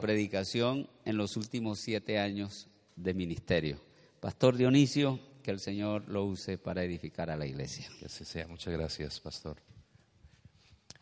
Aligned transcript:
predicación 0.00 0.88
en 1.04 1.16
los 1.16 1.36
últimos 1.36 1.80
siete 1.80 2.18
años 2.18 2.68
de 2.96 3.14
ministerio. 3.14 3.80
Pastor 4.20 4.56
Dionisio, 4.56 5.20
que 5.42 5.50
el 5.50 5.60
Señor 5.60 6.08
lo 6.08 6.24
use 6.24 6.58
para 6.58 6.82
edificar 6.82 7.30
a 7.30 7.36
la 7.36 7.46
iglesia. 7.46 7.88
Que 7.98 8.06
así 8.06 8.24
sea. 8.24 8.46
Muchas 8.48 8.72
gracias, 8.72 9.20
pastor. 9.20 9.56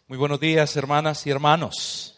Muy 0.06 0.19
buenos 0.19 0.38
días, 0.38 0.77
hermanas 0.77 1.27
y 1.27 1.30
hermanos. 1.30 2.17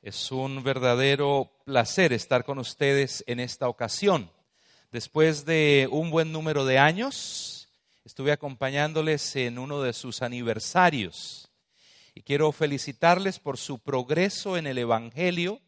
Es 0.00 0.32
un 0.32 0.64
verdadero 0.64 1.52
placer 1.64 2.12
estar 2.12 2.44
con 2.44 2.58
ustedes 2.58 3.22
en 3.26 3.38
esta 3.38 3.68
ocasión. 3.68 4.30
Después 4.90 5.44
de 5.44 5.88
un 5.90 6.10
buen 6.10 6.32
número 6.32 6.64
de 6.64 6.78
años, 6.78 7.68
estuve 8.04 8.32
acompañándoles 8.32 9.36
en 9.36 9.58
uno 9.58 9.82
de 9.82 9.92
sus 9.92 10.22
aniversarios. 10.22 11.51
Y 12.14 12.22
quiero 12.22 12.52
felicitarles 12.52 13.38
por 13.38 13.56
su 13.56 13.78
progreso 13.78 14.56
en 14.56 14.66
el 14.66 14.78
Evangelio 14.78 15.60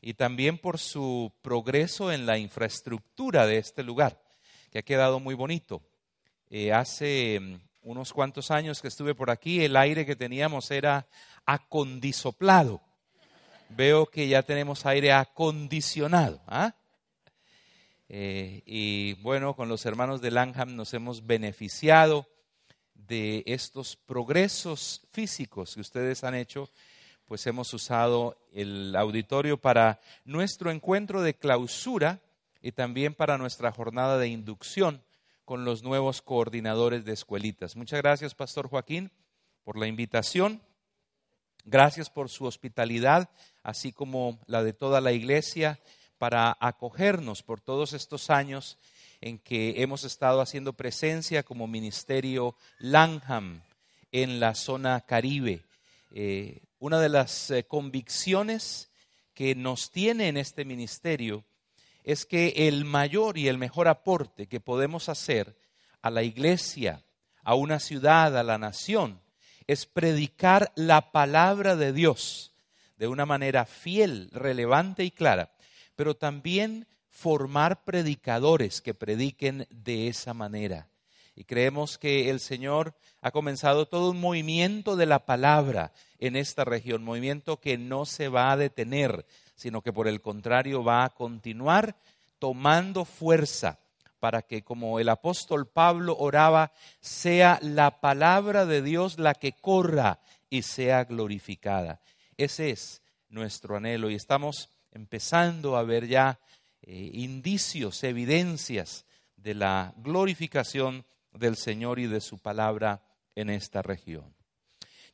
y 0.00 0.14
también 0.14 0.58
por 0.58 0.78
su 0.78 1.32
progreso 1.42 2.12
en 2.12 2.26
la 2.26 2.38
infraestructura 2.38 3.46
de 3.46 3.58
este 3.58 3.82
lugar, 3.82 4.20
que 4.70 4.80
ha 4.80 4.82
quedado 4.82 5.20
muy 5.20 5.34
bonito. 5.34 5.80
Eh, 6.50 6.72
hace 6.72 7.40
mm, 7.40 7.60
unos 7.82 8.12
cuantos 8.12 8.50
años 8.50 8.82
que 8.82 8.88
estuve 8.88 9.14
por 9.14 9.30
aquí, 9.30 9.64
el 9.64 9.76
aire 9.76 10.04
que 10.04 10.16
teníamos 10.16 10.70
era 10.70 11.06
acondisoplado. 11.46 12.82
Veo 13.70 14.06
que 14.06 14.28
ya 14.28 14.42
tenemos 14.42 14.84
aire 14.86 15.12
acondicionado. 15.12 16.42
¿ah? 16.46 16.74
Eh, 18.08 18.62
y 18.66 19.14
bueno, 19.22 19.54
con 19.54 19.68
los 19.68 19.86
hermanos 19.86 20.20
de 20.20 20.30
Langham 20.32 20.76
nos 20.76 20.92
hemos 20.94 21.26
beneficiado 21.26 22.26
de 23.06 23.42
estos 23.46 23.96
progresos 23.96 25.06
físicos 25.12 25.74
que 25.74 25.80
ustedes 25.80 26.24
han 26.24 26.34
hecho, 26.34 26.70
pues 27.26 27.46
hemos 27.46 27.72
usado 27.72 28.36
el 28.52 28.94
auditorio 28.96 29.56
para 29.56 30.00
nuestro 30.24 30.70
encuentro 30.70 31.22
de 31.22 31.34
clausura 31.34 32.20
y 32.60 32.72
también 32.72 33.14
para 33.14 33.38
nuestra 33.38 33.72
jornada 33.72 34.18
de 34.18 34.28
inducción 34.28 35.02
con 35.44 35.64
los 35.64 35.82
nuevos 35.82 36.22
coordinadores 36.22 37.04
de 37.04 37.12
escuelitas. 37.12 37.76
Muchas 37.76 38.00
gracias, 38.00 38.34
Pastor 38.34 38.68
Joaquín, 38.68 39.10
por 39.62 39.78
la 39.78 39.86
invitación. 39.86 40.62
Gracias 41.64 42.10
por 42.10 42.28
su 42.28 42.44
hospitalidad, 42.44 43.30
así 43.62 43.92
como 43.92 44.38
la 44.46 44.62
de 44.62 44.72
toda 44.72 45.00
la 45.00 45.12
iglesia, 45.12 45.80
para 46.18 46.56
acogernos 46.60 47.42
por 47.42 47.60
todos 47.60 47.92
estos 47.92 48.30
años 48.30 48.78
en 49.24 49.38
que 49.38 49.80
hemos 49.80 50.04
estado 50.04 50.42
haciendo 50.42 50.74
presencia 50.74 51.44
como 51.44 51.66
Ministerio 51.66 52.56
Langham 52.78 53.62
en 54.12 54.38
la 54.38 54.54
zona 54.54 55.00
caribe. 55.00 55.64
Eh, 56.10 56.60
una 56.78 57.00
de 57.00 57.08
las 57.08 57.50
eh, 57.50 57.64
convicciones 57.64 58.90
que 59.32 59.54
nos 59.54 59.90
tiene 59.90 60.28
en 60.28 60.36
este 60.36 60.66
ministerio 60.66 61.42
es 62.02 62.26
que 62.26 62.68
el 62.68 62.84
mayor 62.84 63.38
y 63.38 63.48
el 63.48 63.56
mejor 63.56 63.88
aporte 63.88 64.46
que 64.46 64.60
podemos 64.60 65.08
hacer 65.08 65.56
a 66.02 66.10
la 66.10 66.22
iglesia, 66.22 67.02
a 67.44 67.54
una 67.54 67.80
ciudad, 67.80 68.36
a 68.36 68.42
la 68.42 68.58
nación, 68.58 69.22
es 69.66 69.86
predicar 69.86 70.70
la 70.74 71.12
palabra 71.12 71.76
de 71.76 71.94
Dios 71.94 72.52
de 72.98 73.08
una 73.08 73.24
manera 73.24 73.64
fiel, 73.64 74.28
relevante 74.32 75.02
y 75.02 75.10
clara, 75.10 75.50
pero 75.96 76.14
también 76.14 76.86
formar 77.14 77.84
predicadores 77.84 78.80
que 78.80 78.92
prediquen 78.92 79.68
de 79.70 80.08
esa 80.08 80.34
manera. 80.34 80.88
Y 81.36 81.44
creemos 81.44 81.96
que 81.96 82.28
el 82.28 82.40
Señor 82.40 82.94
ha 83.22 83.30
comenzado 83.30 83.86
todo 83.86 84.10
un 84.10 84.20
movimiento 84.20 84.96
de 84.96 85.06
la 85.06 85.24
palabra 85.24 85.92
en 86.18 86.34
esta 86.34 86.64
región, 86.64 87.04
movimiento 87.04 87.60
que 87.60 87.78
no 87.78 88.04
se 88.04 88.28
va 88.28 88.50
a 88.50 88.56
detener, 88.56 89.26
sino 89.54 89.80
que 89.80 89.92
por 89.92 90.08
el 90.08 90.20
contrario 90.20 90.82
va 90.82 91.04
a 91.04 91.10
continuar 91.10 91.96
tomando 92.40 93.04
fuerza 93.04 93.78
para 94.18 94.42
que, 94.42 94.64
como 94.64 94.98
el 94.98 95.08
apóstol 95.08 95.68
Pablo 95.68 96.16
oraba, 96.18 96.72
sea 97.00 97.60
la 97.62 98.00
palabra 98.00 98.66
de 98.66 98.82
Dios 98.82 99.20
la 99.20 99.34
que 99.34 99.52
corra 99.52 100.18
y 100.50 100.62
sea 100.62 101.04
glorificada. 101.04 102.00
Ese 102.36 102.70
es 102.70 103.02
nuestro 103.28 103.76
anhelo 103.76 104.10
y 104.10 104.16
estamos 104.16 104.68
empezando 104.90 105.76
a 105.76 105.84
ver 105.84 106.08
ya 106.08 106.40
eh, 106.86 107.10
indicios, 107.14 108.04
evidencias 108.04 109.06
de 109.36 109.54
la 109.54 109.94
glorificación 109.96 111.06
del 111.32 111.56
Señor 111.56 111.98
y 111.98 112.06
de 112.06 112.20
su 112.20 112.38
palabra 112.38 113.02
en 113.34 113.48
esta 113.48 113.80
región. 113.80 114.34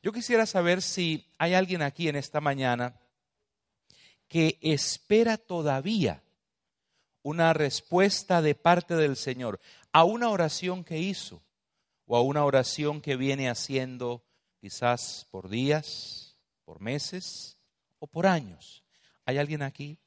Yo 0.03 0.11
quisiera 0.11 0.45
saber 0.45 0.81
si 0.81 1.31
hay 1.37 1.53
alguien 1.53 1.81
aquí 1.81 2.09
en 2.09 2.17
esta 2.17 2.41
mañana 2.41 2.99
que 4.27 4.59
espera 4.61 5.37
todavía 5.37 6.21
una 7.23 7.53
respuesta 7.53 8.41
de 8.41 8.53
parte 8.53 8.95
del 8.95 9.15
Señor 9.15 9.61
a 9.93 10.03
una 10.03 10.29
oración 10.29 10.83
que 10.83 10.99
hizo 10.99 11.41
o 12.05 12.17
a 12.17 12.21
una 12.21 12.43
oración 12.43 12.99
que 12.99 13.15
viene 13.15 13.49
haciendo 13.49 14.25
quizás 14.59 15.25
por 15.31 15.47
días, 15.47 16.37
por 16.65 16.81
meses 16.81 17.57
o 17.99 18.07
por 18.07 18.27
años. 18.27 18.83
¿Hay 19.25 19.37
alguien 19.37 19.61
aquí 19.61 19.97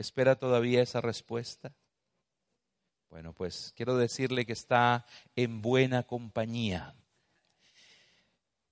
espera 0.00 0.36
todavía 0.36 0.82
esa 0.82 1.00
respuesta? 1.00 1.72
Bueno, 3.10 3.32
pues 3.32 3.72
quiero 3.76 3.96
decirle 3.96 4.44
que 4.44 4.52
está 4.52 5.06
en 5.34 5.62
buena 5.62 6.02
compañía. 6.02 6.94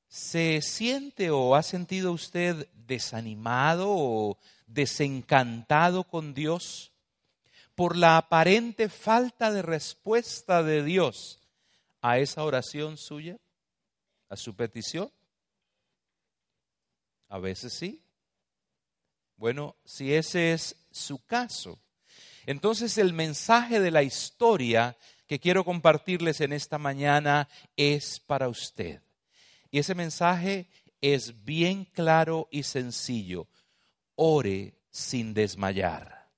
¿Se 0.08 0.60
siente 0.62 1.30
o 1.30 1.54
ha 1.54 1.62
sentido 1.62 2.12
usted 2.12 2.68
desanimado 2.74 3.86
o 3.88 4.38
desencantado 4.66 6.04
con 6.04 6.34
Dios? 6.34 6.92
por 7.76 7.94
la 7.94 8.16
aparente 8.16 8.88
falta 8.88 9.52
de 9.52 9.62
respuesta 9.62 10.62
de 10.62 10.82
Dios 10.82 11.38
a 12.00 12.18
esa 12.18 12.42
oración 12.42 12.96
suya, 12.96 13.38
a 14.30 14.36
su 14.36 14.56
petición? 14.56 15.12
A 17.28 17.38
veces 17.38 17.74
sí. 17.74 18.02
Bueno, 19.36 19.76
si 19.84 20.14
ese 20.14 20.52
es 20.52 20.76
su 20.90 21.24
caso, 21.24 21.78
entonces 22.46 22.96
el 22.96 23.12
mensaje 23.12 23.80
de 23.80 23.90
la 23.90 24.02
historia 24.02 24.96
que 25.26 25.40
quiero 25.40 25.64
compartirles 25.64 26.40
en 26.40 26.52
esta 26.52 26.78
mañana 26.78 27.48
es 27.76 28.20
para 28.20 28.48
usted. 28.48 29.02
Y 29.70 29.78
ese 29.78 29.94
mensaje 29.94 30.68
es 31.00 31.44
bien 31.44 31.84
claro 31.84 32.48
y 32.50 32.62
sencillo. 32.62 33.48
Ore 34.14 34.74
sin 34.90 35.34
desmayar. 35.34 36.30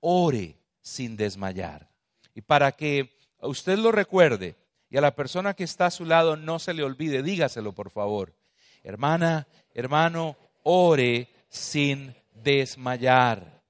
Ore 0.00 0.58
sin 0.82 1.16
desmayar. 1.16 1.88
Y 2.34 2.42
para 2.42 2.72
que 2.72 3.16
usted 3.40 3.78
lo 3.78 3.92
recuerde 3.92 4.56
y 4.90 4.96
a 4.96 5.00
la 5.00 5.14
persona 5.14 5.54
que 5.54 5.64
está 5.64 5.86
a 5.86 5.90
su 5.90 6.04
lado 6.04 6.36
no 6.36 6.58
se 6.58 6.74
le 6.74 6.82
olvide, 6.82 7.22
dígaselo 7.22 7.72
por 7.72 7.90
favor. 7.90 8.34
Hermana, 8.82 9.46
hermano, 9.72 10.36
ore 10.62 11.28
sin 11.48 12.14
desmayar. 12.44 13.62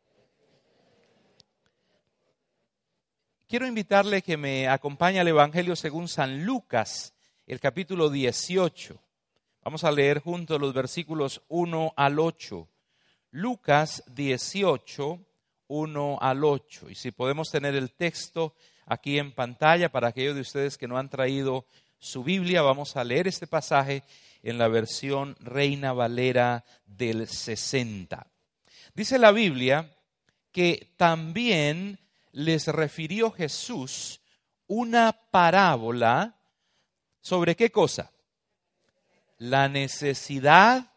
Quiero 3.49 3.67
invitarle 3.69 4.21
que 4.21 4.37
me 4.37 4.67
acompañe 4.67 5.21
al 5.21 5.29
Evangelio 5.29 5.77
según 5.77 6.09
San 6.09 6.45
Lucas, 6.45 7.15
el 7.47 7.61
capítulo 7.61 8.11
18. 8.11 9.01
Vamos 9.63 9.85
a 9.85 9.93
leer 9.93 10.19
juntos 10.19 10.61
los 10.61 10.75
versículos 10.75 11.43
1 11.49 11.95
al 11.97 12.19
8. 12.19 12.69
Lucas 13.31 14.03
18, 14.09 15.25
1 15.69 16.19
al 16.21 16.45
8. 16.45 16.91
Y 16.91 16.97
si 16.97 17.13
podemos 17.13 17.51
tener 17.51 17.77
el 17.77 17.93
texto 17.93 18.55
aquí 18.87 19.21
en 19.21 19.33
pantalla 19.33 19.93
para 19.93 20.09
aquellos 20.09 20.35
de 20.35 20.41
ustedes 20.41 20.77
que 20.77 20.89
no 20.89 20.99
han 20.99 21.09
traído 21.09 21.65
su 21.99 22.25
Biblia, 22.25 22.63
vamos 22.63 22.97
a 22.97 23.05
leer 23.05 23.29
este 23.29 23.47
pasaje 23.47 24.03
en 24.43 24.59
la 24.59 24.67
versión 24.67 25.37
Reina 25.39 25.93
Valera 25.93 26.65
del 26.87 27.29
60. 27.29 28.34
Dice 28.95 29.19
la 29.19 29.33
Biblia 29.33 29.91
que 30.53 30.93
también 30.97 31.99
les 32.31 32.69
refirió 32.69 33.33
Jesús 33.33 34.21
una 34.69 35.13
parábola 35.13 36.37
sobre 37.21 37.57
qué 37.57 37.71
cosa? 37.71 38.13
La 39.39 39.69
necesidad 39.69 40.93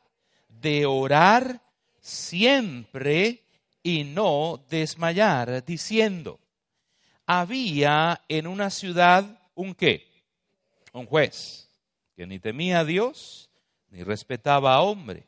de 0.48 0.86
orar 0.86 1.62
siempre 2.00 3.44
y 3.82 4.04
no 4.04 4.64
desmayar, 4.70 5.66
diciendo, 5.66 6.40
había 7.26 8.22
en 8.28 8.48
una 8.48 8.70
ciudad 8.70 9.40
un 9.56 9.74
qué? 9.74 10.08
Un 10.94 11.06
juez, 11.06 11.70
que 12.16 12.28
ni 12.28 12.40
temía 12.40 12.80
a 12.80 12.86
Dios 12.86 13.50
ni 13.90 14.04
respetaba 14.04 14.76
a 14.76 14.82
hombre. 14.82 15.27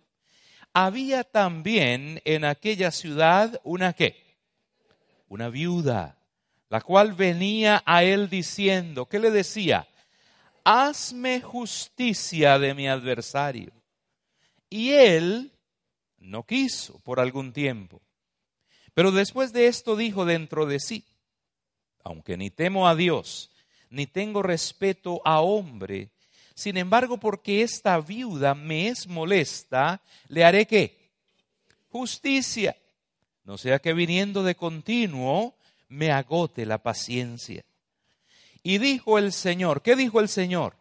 Había 0.81 1.25
también 1.25 2.21
en 2.23 2.45
aquella 2.45 2.91
ciudad 2.91 3.59
una 3.65 3.91
qué? 3.91 4.15
Una 5.27 5.49
viuda, 5.49 6.17
la 6.69 6.79
cual 6.79 7.11
venía 7.11 7.83
a 7.85 8.05
él 8.05 8.29
diciendo, 8.29 9.05
¿qué 9.05 9.19
le 9.19 9.29
decía? 9.29 9.89
Hazme 10.63 11.41
justicia 11.41 12.57
de 12.59 12.73
mi 12.73 12.87
adversario. 12.87 13.73
Y 14.69 14.91
él 14.91 15.51
No 16.17 16.43
quiso 16.43 16.99
por 16.99 17.19
algún 17.19 17.51
tiempo. 17.51 18.01
Pero 18.93 19.11
después 19.11 19.51
de 19.51 19.67
esto 19.67 19.97
dijo 19.97 20.23
dentro 20.23 20.65
de 20.65 20.79
sí, 20.79 21.03
aunque 22.05 22.37
ni 22.37 22.51
temo 22.51 22.87
a 22.87 22.95
Dios, 22.95 23.51
ni 23.89 24.07
tengo 24.07 24.41
respeto 24.43 25.21
a 25.25 25.41
hombre, 25.41 26.09
sin 26.59 26.75
embargo, 26.75 27.17
porque 27.17 27.61
esta 27.61 27.97
viuda 28.01 28.53
me 28.53 28.89
es 28.89 29.07
molesta, 29.07 30.01
le 30.27 30.43
haré 30.43 30.67
qué? 30.67 31.09
Justicia. 31.89 32.75
No 33.45 33.57
sea 33.57 33.79
que 33.79 33.93
viniendo 33.93 34.43
de 34.43 34.55
continuo 34.55 35.55
me 35.87 36.11
agote 36.11 36.65
la 36.65 36.77
paciencia. 36.77 37.63
Y 38.61 38.77
dijo 38.77 39.17
el 39.17 39.31
Señor, 39.31 39.81
¿qué 39.81 39.95
dijo 39.95 40.19
el 40.19 40.27
Señor? 40.27 40.75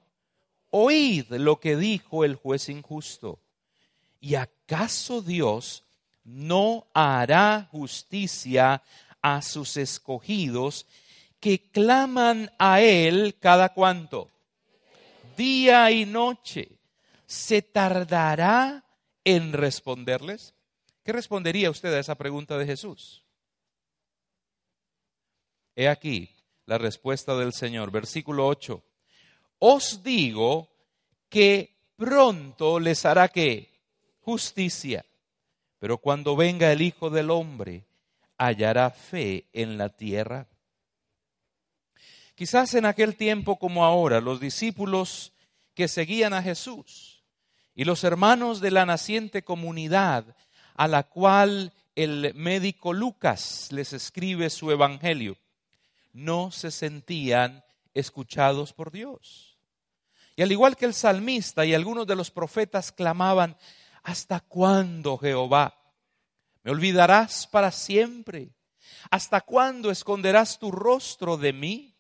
Oíd 0.70 1.30
lo 1.30 1.60
que 1.60 1.76
dijo 1.76 2.25
el 2.25 2.34
juez 2.34 2.69
injusto. 2.69 3.38
¿Y 4.20 4.34
acaso 4.34 5.22
Dios 5.22 5.84
no 6.25 6.88
hará 6.92 7.69
justicia 7.70 8.82
a 9.22 9.42
sus 9.42 9.76
escogidos 9.76 10.86
que 11.38 11.70
claman 11.70 12.50
a 12.58 12.80
Él 12.80 13.36
cada 13.38 13.69
cuanto? 13.69 14.28
Día 15.38 15.88
y 15.93 16.05
noche. 16.05 16.81
¿Se 17.25 17.62
tardará 17.62 18.85
en 19.23 19.52
responderles? 19.52 20.52
¿Qué 21.05 21.12
respondería 21.12 21.70
usted 21.70 21.94
a 21.94 22.00
esa 22.00 22.17
pregunta 22.17 22.58
de 22.58 22.67
Jesús? 22.67 23.25
He 25.76 25.88
aquí 25.88 26.29
la 26.67 26.76
respuesta 26.76 27.37
del 27.37 27.52
Señor. 27.52 27.93
Versículo 27.93 28.49
8. 28.49 28.82
Os 29.61 30.02
digo 30.02 30.69
que 31.29 31.93
pronto 31.94 32.81
les 32.81 33.06
hará 33.06 33.29
que 33.29 33.70
justicia. 34.23 35.06
Pero 35.79 35.99
cuando 35.99 36.35
venga 36.35 36.73
el 36.73 36.82
Hijo 36.82 37.11
del 37.11 37.31
Hombre, 37.31 37.87
hallará 38.38 38.90
fe 38.90 39.46
en 39.52 39.79
la 39.79 39.88
tierra. 39.90 40.49
Quizás 42.38 42.75
en 42.75 42.87
aquel 42.87 43.17
tiempo 43.17 43.58
como 43.58 43.85
ahora, 43.85 44.20
los 44.20 44.38
discípulos 44.38 45.32
que 45.75 45.88
seguían 45.88 46.32
a 46.32 46.40
Jesús 46.40 47.25
y 47.75 47.85
los 47.85 48.05
hermanos 48.05 48.61
de 48.61 48.70
la 48.70 48.87
naciente 48.87 49.43
comunidad 49.43 50.37
a 50.76 50.87
la 50.87 51.02
cual 51.02 51.73
el 51.96 52.32
médico 52.37 52.93
Lucas 52.93 53.73
les 53.73 53.93
escribe 53.93 54.50
su 54.50 54.70
evangelio, 54.70 55.37
no 56.12 56.52
se 56.52 56.70
sentían 56.70 57.64
escuchados 57.93 58.73
por 58.73 58.93
Dios. 58.93 59.58
Y 60.37 60.43
al 60.43 60.52
igual 60.52 60.76
que 60.76 60.85
el 60.85 60.94
salmista 60.94 61.67
y 61.67 61.75
algunos 61.75 62.06
de 62.06 62.14
los 62.14 62.31
profetas 62.31 62.93
clamaban, 62.93 63.56
¿hasta 64.05 64.38
cuándo, 64.38 65.19
Jehová? 65.19 65.76
¿Me 66.62 66.70
olvidarás 66.70 67.49
para 67.49 67.73
siempre? 67.73 68.55
¿Hasta 69.11 69.40
cuándo 69.40 69.90
esconderás 69.90 70.61
tu 70.61 70.70
rostro 70.70 71.37
de 71.37 71.52
mí? 71.52 71.98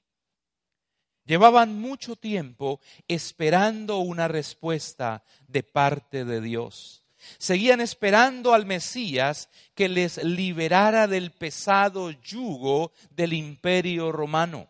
Llevaban 1.28 1.78
mucho 1.78 2.16
tiempo 2.16 2.80
esperando 3.06 3.98
una 3.98 4.28
respuesta 4.28 5.22
de 5.46 5.62
parte 5.62 6.24
de 6.24 6.40
Dios. 6.40 7.04
Seguían 7.36 7.82
esperando 7.82 8.54
al 8.54 8.64
Mesías 8.64 9.50
que 9.74 9.90
les 9.90 10.24
liberara 10.24 11.06
del 11.06 11.30
pesado 11.30 12.12
yugo 12.12 12.92
del 13.10 13.34
imperio 13.34 14.10
romano. 14.10 14.68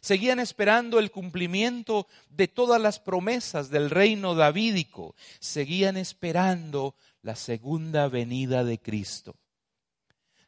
Seguían 0.00 0.40
esperando 0.40 0.98
el 0.98 1.12
cumplimiento 1.12 2.08
de 2.28 2.48
todas 2.48 2.82
las 2.82 2.98
promesas 2.98 3.70
del 3.70 3.88
reino 3.88 4.34
davídico. 4.34 5.14
Seguían 5.38 5.96
esperando 5.96 6.96
la 7.22 7.36
segunda 7.36 8.08
venida 8.08 8.64
de 8.64 8.80
Cristo. 8.80 9.36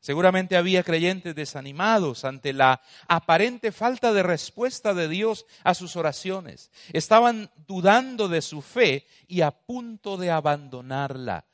Seguramente 0.07 0.57
había 0.57 0.85
creyentes 0.85 1.35
desanimados 1.35 2.25
ante 2.25 2.53
la 2.53 2.81
aparente 3.09 3.73
falta 3.73 4.13
de 4.13 4.23
respuesta 4.23 4.95
de 4.95 5.09
Dios 5.09 5.47
a 5.65 5.75
sus 5.75 5.97
oraciones. 5.97 6.71
Estaban 6.93 7.51
dudando 7.67 8.29
de 8.29 8.41
su 8.41 8.63
fe 8.63 9.05
y 9.27 9.41
a 9.41 9.51
punto 9.51 10.17
de 10.17 10.31
abandonarla, 10.31 11.45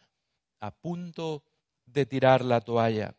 a 0.60 0.70
punto 0.70 1.44
de 1.86 2.04
tirar 2.04 2.44
la 2.44 2.60
toalla. 2.60 3.14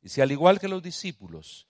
Y 0.00 0.08
si 0.08 0.22
al 0.22 0.32
igual 0.32 0.60
que 0.60 0.68
los 0.68 0.82
discípulos, 0.82 1.66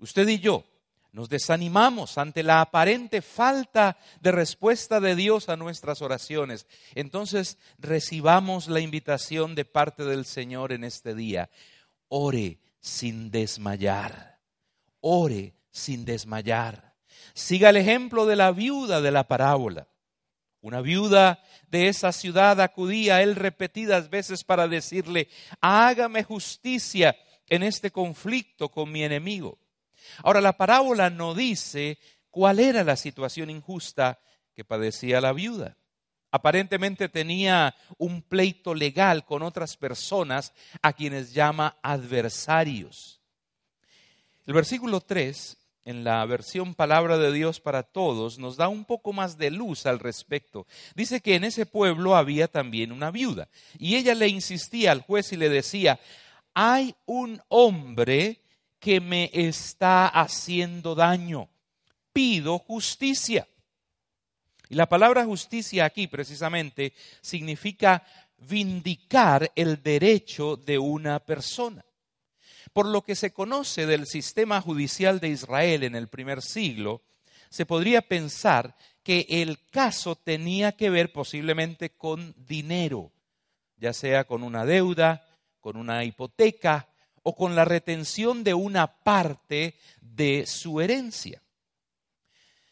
usted 0.00 0.26
y 0.26 0.40
yo 0.40 0.64
nos 1.12 1.28
desanimamos 1.28 2.18
ante 2.18 2.42
la 2.42 2.60
aparente 2.60 3.22
falta 3.22 3.98
de 4.20 4.32
respuesta 4.32 4.98
de 4.98 5.14
Dios 5.14 5.48
a 5.48 5.54
nuestras 5.54 6.02
oraciones, 6.02 6.66
entonces 6.96 7.56
recibamos 7.78 8.66
la 8.66 8.80
invitación 8.80 9.54
de 9.54 9.64
parte 9.64 10.02
del 10.02 10.24
Señor 10.24 10.72
en 10.72 10.82
este 10.82 11.14
día 11.14 11.50
ore 12.08 12.58
sin 12.80 13.30
desmayar. 13.30 14.38
Ore 15.00 15.54
sin 15.70 16.04
desmayar. 16.04 16.94
Siga 17.34 17.70
el 17.70 17.76
ejemplo 17.76 18.26
de 18.26 18.36
la 18.36 18.52
viuda 18.52 19.00
de 19.00 19.10
la 19.10 19.26
parábola. 19.26 19.88
Una 20.60 20.80
viuda 20.80 21.42
de 21.68 21.88
esa 21.88 22.12
ciudad 22.12 22.60
acudía 22.60 23.16
a 23.16 23.22
él 23.22 23.36
repetidas 23.36 24.08
veces 24.08 24.44
para 24.44 24.66
decirle, 24.66 25.28
hágame 25.60 26.24
justicia 26.24 27.16
en 27.48 27.62
este 27.62 27.90
conflicto 27.90 28.70
con 28.70 28.90
mi 28.90 29.04
enemigo. 29.04 29.58
Ahora, 30.22 30.40
la 30.40 30.56
parábola 30.56 31.10
no 31.10 31.34
dice 31.34 31.98
cuál 32.30 32.60
era 32.60 32.84
la 32.84 32.96
situación 32.96 33.50
injusta 33.50 34.20
que 34.54 34.64
padecía 34.64 35.20
la 35.20 35.32
viuda 35.32 35.76
aparentemente 36.34 37.08
tenía 37.08 37.76
un 37.96 38.20
pleito 38.20 38.74
legal 38.74 39.24
con 39.24 39.44
otras 39.44 39.76
personas 39.76 40.52
a 40.82 40.92
quienes 40.92 41.32
llama 41.32 41.76
adversarios. 41.80 43.20
El 44.44 44.54
versículo 44.54 45.00
3, 45.00 45.56
en 45.84 46.02
la 46.02 46.26
versión 46.26 46.74
Palabra 46.74 47.18
de 47.18 47.32
Dios 47.32 47.60
para 47.60 47.84
Todos, 47.84 48.40
nos 48.40 48.56
da 48.56 48.66
un 48.66 48.84
poco 48.84 49.12
más 49.12 49.38
de 49.38 49.52
luz 49.52 49.86
al 49.86 50.00
respecto. 50.00 50.66
Dice 50.96 51.20
que 51.20 51.36
en 51.36 51.44
ese 51.44 51.66
pueblo 51.66 52.16
había 52.16 52.48
también 52.48 52.90
una 52.90 53.12
viuda 53.12 53.48
y 53.78 53.94
ella 53.94 54.16
le 54.16 54.26
insistía 54.26 54.90
al 54.90 55.02
juez 55.02 55.32
y 55.32 55.36
le 55.36 55.48
decía, 55.48 56.00
hay 56.52 56.96
un 57.06 57.40
hombre 57.46 58.42
que 58.80 59.00
me 59.00 59.30
está 59.32 60.08
haciendo 60.08 60.96
daño, 60.96 61.48
pido 62.12 62.58
justicia. 62.58 63.46
Y 64.74 64.76
la 64.76 64.88
palabra 64.88 65.24
justicia 65.24 65.84
aquí 65.84 66.08
precisamente 66.08 66.94
significa 67.20 68.02
vindicar 68.38 69.52
el 69.54 69.80
derecho 69.80 70.56
de 70.56 70.80
una 70.80 71.20
persona. 71.20 71.84
Por 72.72 72.86
lo 72.86 73.02
que 73.02 73.14
se 73.14 73.32
conoce 73.32 73.86
del 73.86 74.08
sistema 74.08 74.60
judicial 74.60 75.20
de 75.20 75.28
Israel 75.28 75.84
en 75.84 75.94
el 75.94 76.08
primer 76.08 76.42
siglo, 76.42 77.02
se 77.50 77.66
podría 77.66 78.02
pensar 78.02 78.74
que 79.04 79.28
el 79.28 79.64
caso 79.70 80.16
tenía 80.16 80.72
que 80.72 80.90
ver 80.90 81.12
posiblemente 81.12 81.90
con 81.90 82.34
dinero, 82.36 83.12
ya 83.76 83.92
sea 83.92 84.24
con 84.24 84.42
una 84.42 84.66
deuda, 84.66 85.24
con 85.60 85.76
una 85.76 86.02
hipoteca 86.02 86.88
o 87.22 87.36
con 87.36 87.54
la 87.54 87.64
retención 87.64 88.42
de 88.42 88.54
una 88.54 88.88
parte 88.88 89.76
de 90.00 90.46
su 90.48 90.80
herencia. 90.80 91.40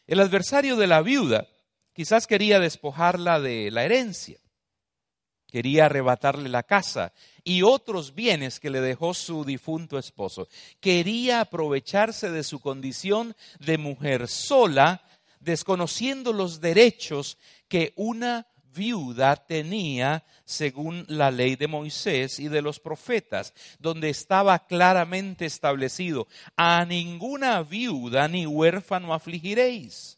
El 0.05 0.19
adversario 0.19 0.75
de 0.75 0.87
la 0.87 1.01
viuda 1.01 1.47
Quizás 1.93 2.25
quería 2.25 2.59
despojarla 2.59 3.39
de 3.39 3.69
la 3.69 3.83
herencia, 3.83 4.39
quería 5.47 5.85
arrebatarle 5.85 6.49
la 6.49 6.63
casa 6.63 7.13
y 7.43 7.61
otros 7.61 8.15
bienes 8.15 8.59
que 8.59 8.71
le 8.71 8.81
dejó 8.81 9.13
su 9.13 9.45
difunto 9.45 9.99
esposo. 9.99 10.47
Quería 10.79 11.41
aprovecharse 11.41 12.31
de 12.31 12.43
su 12.43 12.59
condición 12.59 13.35
de 13.59 13.77
mujer 13.77 14.27
sola, 14.27 15.03
desconociendo 15.39 16.33
los 16.33 16.59
derechos 16.59 17.37
que 17.67 17.93
una 17.95 18.47
viuda 18.73 19.35
tenía 19.35 20.23
según 20.45 21.05
la 21.07 21.29
ley 21.29 21.55
de 21.55 21.67
Moisés 21.67 22.39
y 22.39 22.47
de 22.47 22.63
los 22.63 22.79
profetas, 22.79 23.53
donde 23.77 24.09
estaba 24.09 24.65
claramente 24.65 25.45
establecido, 25.45 26.27
a 26.57 26.83
ninguna 26.85 27.61
viuda 27.61 28.27
ni 28.27 28.47
huérfano 28.47 29.13
afligiréis. 29.13 30.17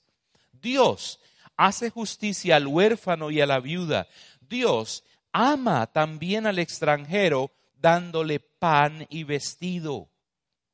Dios 0.53 1.19
hace 1.57 1.89
justicia 1.89 2.55
al 2.55 2.67
huérfano 2.67 3.31
y 3.31 3.41
a 3.41 3.45
la 3.45 3.59
viuda. 3.59 4.07
Dios 4.41 5.03
ama 5.31 5.87
también 5.87 6.47
al 6.47 6.59
extranjero 6.59 7.51
dándole 7.75 8.39
pan 8.39 9.05
y 9.09 9.23
vestido. 9.23 10.09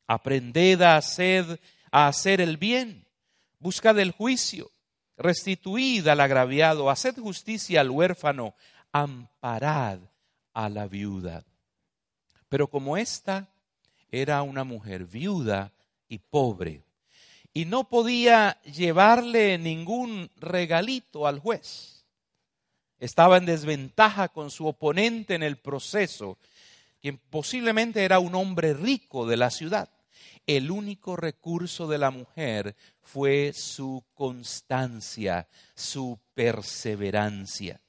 Aprended 0.08 0.82
a 0.82 0.98
hacer, 0.98 1.60
a 1.92 2.08
hacer 2.08 2.42
el 2.42 2.58
bien. 2.58 3.08
Buscad 3.60 3.98
el 4.00 4.12
juicio. 4.12 4.72
Restituid 5.18 6.08
al 6.08 6.20
agraviado. 6.20 6.90
Haced 6.90 7.18
justicia 7.20 7.82
al 7.82 7.90
huérfano. 7.90 8.56
Amparad 8.92 10.00
a 10.54 10.70
la 10.70 10.88
viuda. 10.88 11.44
Pero 12.50 12.68
como 12.68 12.98
ésta 12.98 13.50
era 14.10 14.42
una 14.42 14.64
mujer 14.64 15.06
viuda 15.06 15.72
y 16.10 16.18
pobre, 16.18 16.84
y 17.54 17.66
no 17.66 17.90
podía 17.90 18.62
llevarle 18.64 19.58
ningún 19.58 20.30
regalito 20.38 21.28
al 21.28 21.40
juez. 21.40 22.06
estaba 23.00 23.38
en 23.38 23.46
desventaja 23.46 24.30
con 24.30 24.52
su 24.52 24.68
oponente 24.68 25.34
en 25.34 25.42
el 25.42 25.58
proceso, 25.58 26.38
quien 27.02 27.18
posiblemente 27.18 28.04
era 28.04 28.20
un 28.20 28.36
hombre 28.36 28.76
rico 28.76 29.26
de 29.26 29.38
la 29.38 29.50
ciudad. 29.50 29.90
El 30.46 30.70
único 30.70 31.16
recurso 31.16 31.88
de 31.88 31.98
la 31.98 32.12
mujer 32.12 32.76
fue 33.02 33.54
su 33.54 34.04
constancia, 34.14 35.48
su 35.74 36.20
perseverancia. 36.36 37.82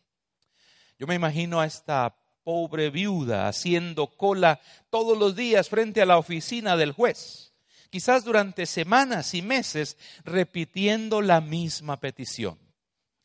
Yo 0.99 1.07
me 1.07 1.15
imagino 1.15 1.61
a 1.61 1.67
esta 1.67 2.17
pobre 2.43 2.91
viuda 2.91 3.49
haciendo 3.49 4.07
cola 4.17 4.61
todos 4.91 5.19
los 5.19 5.37
días 5.37 5.69
frente 5.69 6.01
a 6.01 6.07
la 6.07 6.19
oficina 6.19 6.77
del 6.77 6.93
juez, 6.93 7.52
quizás 7.93 8.25
durante 8.25 8.67
semanas 8.67 9.35
y 9.35 9.43
meses 9.43 9.97
repitiendo 10.25 11.23
la 11.23 11.41
misma 11.41 12.01
petición 12.01 12.59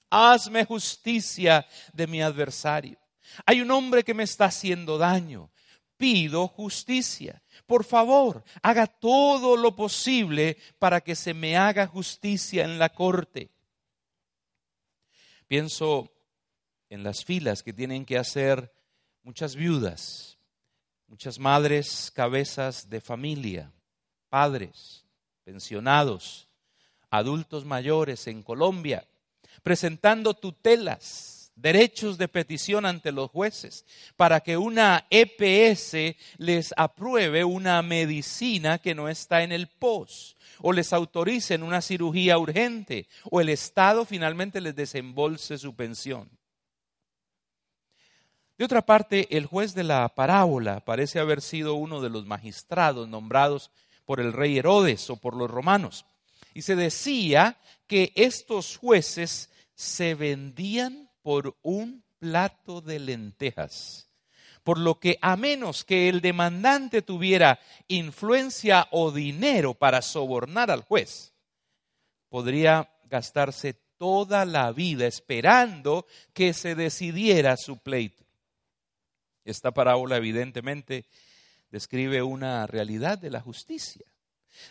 hazme 0.09 0.65
justicia 0.65 1.65
de 1.93 2.07
mi 2.07 2.21
adversario. 2.21 2.97
Hay 3.45 3.61
un 3.61 3.71
hombre 3.71 4.03
que 4.03 4.13
me 4.13 4.23
está 4.23 4.45
haciendo 4.45 4.97
daño. 4.97 5.51
Pido 5.97 6.47
justicia. 6.47 7.41
Por 7.65 7.83
favor, 7.83 8.43
haga 8.61 8.85
todo 8.85 9.57
lo 9.57 9.75
posible 9.75 10.57
para 10.79 11.01
que 11.01 11.15
se 11.15 11.33
me 11.33 11.57
haga 11.57 11.87
justicia 11.87 12.63
en 12.63 12.77
la 12.77 12.89
corte. 12.89 13.49
Pienso 15.47 16.11
en 16.89 17.03
las 17.03 17.25
filas 17.25 17.63
que 17.63 17.73
tienen 17.73 18.05
que 18.05 18.17
hacer 18.17 18.71
muchas 19.23 19.55
viudas, 19.55 20.37
muchas 21.07 21.39
madres, 21.39 22.11
cabezas 22.13 22.89
de 22.89 23.01
familia, 23.01 23.73
padres, 24.29 25.05
pensionados, 25.43 26.47
adultos 27.09 27.65
mayores 27.65 28.27
en 28.27 28.43
Colombia 28.43 29.05
presentando 29.67 30.33
tutelas, 30.33 31.51
derechos 31.55 32.17
de 32.17 32.29
petición 32.29 32.85
ante 32.85 33.11
los 33.11 33.29
jueces, 33.29 33.85
para 34.15 34.39
que 34.39 34.55
una 34.55 35.05
EPS 35.09 36.15
les 36.37 36.73
apruebe 36.77 37.43
una 37.43 37.81
medicina 37.81 38.77
que 38.77 38.95
no 38.95 39.09
está 39.09 39.43
en 39.43 39.51
el 39.51 39.67
POS, 39.67 40.37
o 40.61 40.71
les 40.71 40.93
autoricen 40.93 41.63
una 41.63 41.81
cirugía 41.81 42.37
urgente, 42.37 43.07
o 43.29 43.41
el 43.41 43.49
Estado 43.49 44.05
finalmente 44.05 44.61
les 44.61 44.73
desembolse 44.73 45.57
su 45.57 45.75
pensión. 45.75 46.29
De 48.57 48.63
otra 48.63 48.81
parte, 48.81 49.37
el 49.37 49.45
juez 49.45 49.75
de 49.75 49.83
la 49.83 50.07
parábola 50.09 50.79
parece 50.79 51.19
haber 51.19 51.41
sido 51.41 51.75
uno 51.75 52.01
de 52.01 52.09
los 52.09 52.25
magistrados 52.25 53.07
nombrados 53.07 53.69
por 54.07 54.21
el 54.21 54.31
rey 54.31 54.57
Herodes 54.57 55.09
o 55.09 55.17
por 55.17 55.35
los 55.35 55.51
romanos. 55.51 56.05
Y 56.53 56.61
se 56.61 56.77
decía 56.77 57.57
que 57.87 58.13
estos 58.15 58.77
jueces 58.77 59.49
se 59.75 60.15
vendían 60.15 61.11
por 61.21 61.57
un 61.61 62.05
plato 62.17 62.79
de 62.79 62.99
lentejas. 62.99 64.09
Por 64.63 64.79
lo 64.79 64.97
que 65.01 65.19
a 65.21 65.35
menos 65.35 65.83
que 65.83 66.07
el 66.07 66.21
demandante 66.21 67.01
tuviera 67.01 67.59
influencia 67.89 68.87
o 68.91 69.11
dinero 69.11 69.73
para 69.73 70.01
sobornar 70.01 70.71
al 70.71 70.83
juez, 70.83 71.33
podría 72.29 72.89
gastarse 73.09 73.73
toda 73.97 74.45
la 74.45 74.71
vida 74.71 75.05
esperando 75.05 76.05
que 76.31 76.53
se 76.53 76.75
decidiera 76.75 77.57
su 77.57 77.77
pleito. 77.79 78.23
Esta 79.43 79.71
parábola 79.71 80.15
evidentemente 80.15 81.05
describe 81.71 82.21
una 82.21 82.67
realidad 82.67 83.17
de 83.17 83.29
la 83.29 83.41
justicia. 83.41 84.05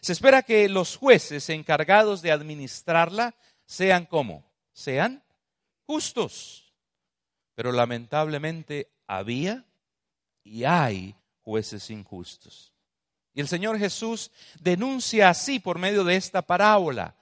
Se 0.01 0.13
espera 0.13 0.43
que 0.43 0.69
los 0.69 0.97
jueces 0.97 1.49
encargados 1.49 2.23
de 2.23 2.33
administrarla 2.33 3.35
sean 3.65 4.07
como 4.07 4.47
sean 4.77 5.25
justos. 5.87 6.73
Pero 7.55 7.73
lamentablemente 7.73 8.93
había 9.07 9.65
y 10.45 10.65
hay 10.65 11.17
jueces 11.43 11.91
injustos. 11.91 12.73
Y 13.33 13.41
el 13.41 13.49
Señor 13.49 13.79
Jesús 13.79 14.31
denuncia 14.61 15.31
así 15.31 15.59
por 15.59 15.79
medio 15.79 16.05
de 16.05 16.17
esta 16.17 16.43
parábola 16.43 17.17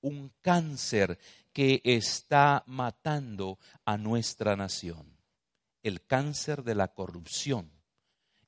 un 0.00 0.32
cáncer 0.40 1.18
que 1.52 1.80
está 1.84 2.64
matando 2.66 3.58
a 3.84 3.96
nuestra 3.96 4.56
nación. 4.56 5.18
El 5.82 6.04
cáncer 6.06 6.64
de 6.64 6.74
la 6.74 6.88
corrupción 6.88 7.70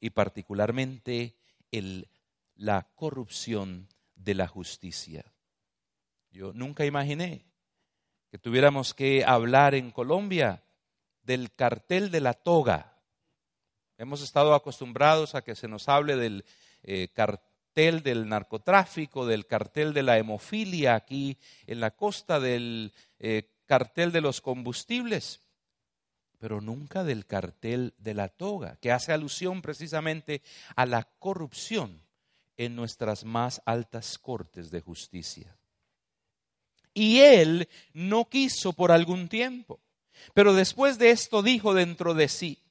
y 0.01 0.11
particularmente 0.11 1.37
el, 1.71 2.09
la 2.55 2.89
corrupción 2.95 3.89
de 4.15 4.35
la 4.35 4.47
justicia. 4.49 5.25
Yo 6.31 6.53
nunca 6.53 6.85
imaginé 6.85 7.47
que 8.31 8.39
tuviéramos 8.39 8.95
que 8.95 9.25
hablar 9.25 9.75
en 9.75 9.91
Colombia 9.91 10.63
del 11.23 11.55
cartel 11.55 12.11
de 12.11 12.21
la 12.21 12.35
toga. 12.35 13.01
Hemos 13.99 14.23
estado 14.23 14.55
acostumbrados 14.55 15.35
a 15.35 15.43
que 15.43 15.55
se 15.55 15.69
nos 15.69 15.89
hable 15.89 16.17
del 16.17 16.45
eh, 16.83 17.09
cartel 17.13 18.03
del 18.03 18.29
narcotráfico, 18.29 19.27
del 19.27 19.47
cartel 19.47 19.93
de 19.93 20.03
la 20.03 20.19
hemofilia 20.19 20.95
aquí 20.95 21.39
en 21.67 21.81
la 21.81 21.91
costa, 21.91 22.41
del 22.41 22.93
eh, 23.19 23.51
cartel 23.67 24.13
de 24.13 24.21
los 24.21 24.41
combustibles, 24.41 25.46
pero 26.39 26.61
nunca 26.61 27.05
del 27.05 27.27
cartel 27.27 27.95
de 27.99 28.15
la 28.15 28.29
toga, 28.29 28.77
que 28.81 28.93
hace 28.93 29.13
alusión 29.13 29.63
precisamente 29.63 30.43
a 30.75 30.87
la 30.87 31.05
corrupción 31.19 32.03
en 32.57 32.75
nuestras 32.77 33.25
más 33.25 33.63
altas 33.65 34.19
cortes 34.19 34.71
de 34.71 34.81
justicia. 34.81 35.57
Y 36.95 37.21
él 37.21 37.69
no 37.93 38.29
quiso 38.29 38.73
por 38.73 38.91
algún 38.91 39.29
tiempo. 39.29 39.81
Pero 40.33 40.55
después 40.55 40.99
de 40.99 41.11
esto 41.11 41.43
dijo 41.43 41.75
dentro 41.75 42.15
de 42.15 42.29
sí, 42.29 42.63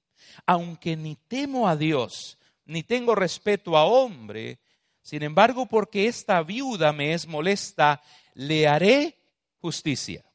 aunque 0.46 0.96
ni 0.96 1.16
temo 1.16 1.68
a 1.70 1.76
Dios, 1.76 2.40
ni 2.66 2.84
tengo 2.84 3.14
respeto 3.14 3.78
a 3.78 3.86
hombre, 3.86 4.60
sin 5.02 5.22
embargo, 5.22 5.68
porque 5.68 6.08
esta 6.08 6.42
viuda 6.42 6.92
me 6.92 7.14
es 7.14 7.28
molesta, 7.28 8.02
le 8.34 8.68
haré 8.68 9.20
justicia. 9.60 10.26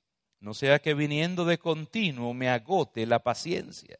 No 0.40 0.54
sea 0.54 0.78
que 0.80 0.94
viniendo 0.94 1.44
de 1.44 1.58
continuo 1.58 2.32
me 2.32 2.48
agote 2.48 3.06
la 3.06 3.18
paciencia. 3.18 3.98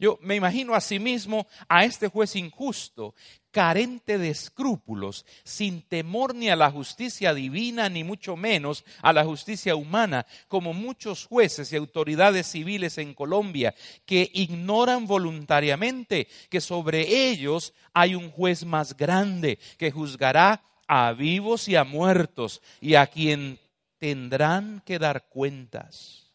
Yo 0.00 0.18
me 0.22 0.34
imagino 0.34 0.74
a 0.74 0.80
sí 0.80 0.98
mismo 0.98 1.46
a 1.68 1.84
este 1.84 2.08
juez 2.08 2.36
injusto, 2.36 3.14
carente 3.50 4.18
de 4.18 4.30
escrúpulos, 4.30 5.24
sin 5.44 5.82
temor 5.82 6.34
ni 6.34 6.48
a 6.50 6.56
la 6.56 6.70
justicia 6.70 7.32
divina, 7.32 7.88
ni 7.88 8.04
mucho 8.04 8.36
menos 8.36 8.84
a 9.02 9.12
la 9.12 9.24
justicia 9.24 9.76
humana, 9.76 10.26
como 10.48 10.74
muchos 10.74 11.26
jueces 11.26 11.72
y 11.72 11.76
autoridades 11.76 12.48
civiles 12.48 12.98
en 12.98 13.14
Colombia, 13.14 13.74
que 14.04 14.30
ignoran 14.34 15.06
voluntariamente 15.06 16.28
que 16.50 16.60
sobre 16.60 17.30
ellos 17.30 17.72
hay 17.94 18.14
un 18.14 18.30
juez 18.30 18.64
más 18.64 18.96
grande 18.96 19.58
que 19.78 19.90
juzgará 19.90 20.62
a 20.86 21.12
vivos 21.12 21.68
y 21.68 21.76
a 21.76 21.84
muertos 21.84 22.62
y 22.80 22.94
a 22.94 23.06
quien 23.06 23.58
tendrán 23.98 24.82
que 24.84 24.98
dar 24.98 25.28
cuentas. 25.28 26.32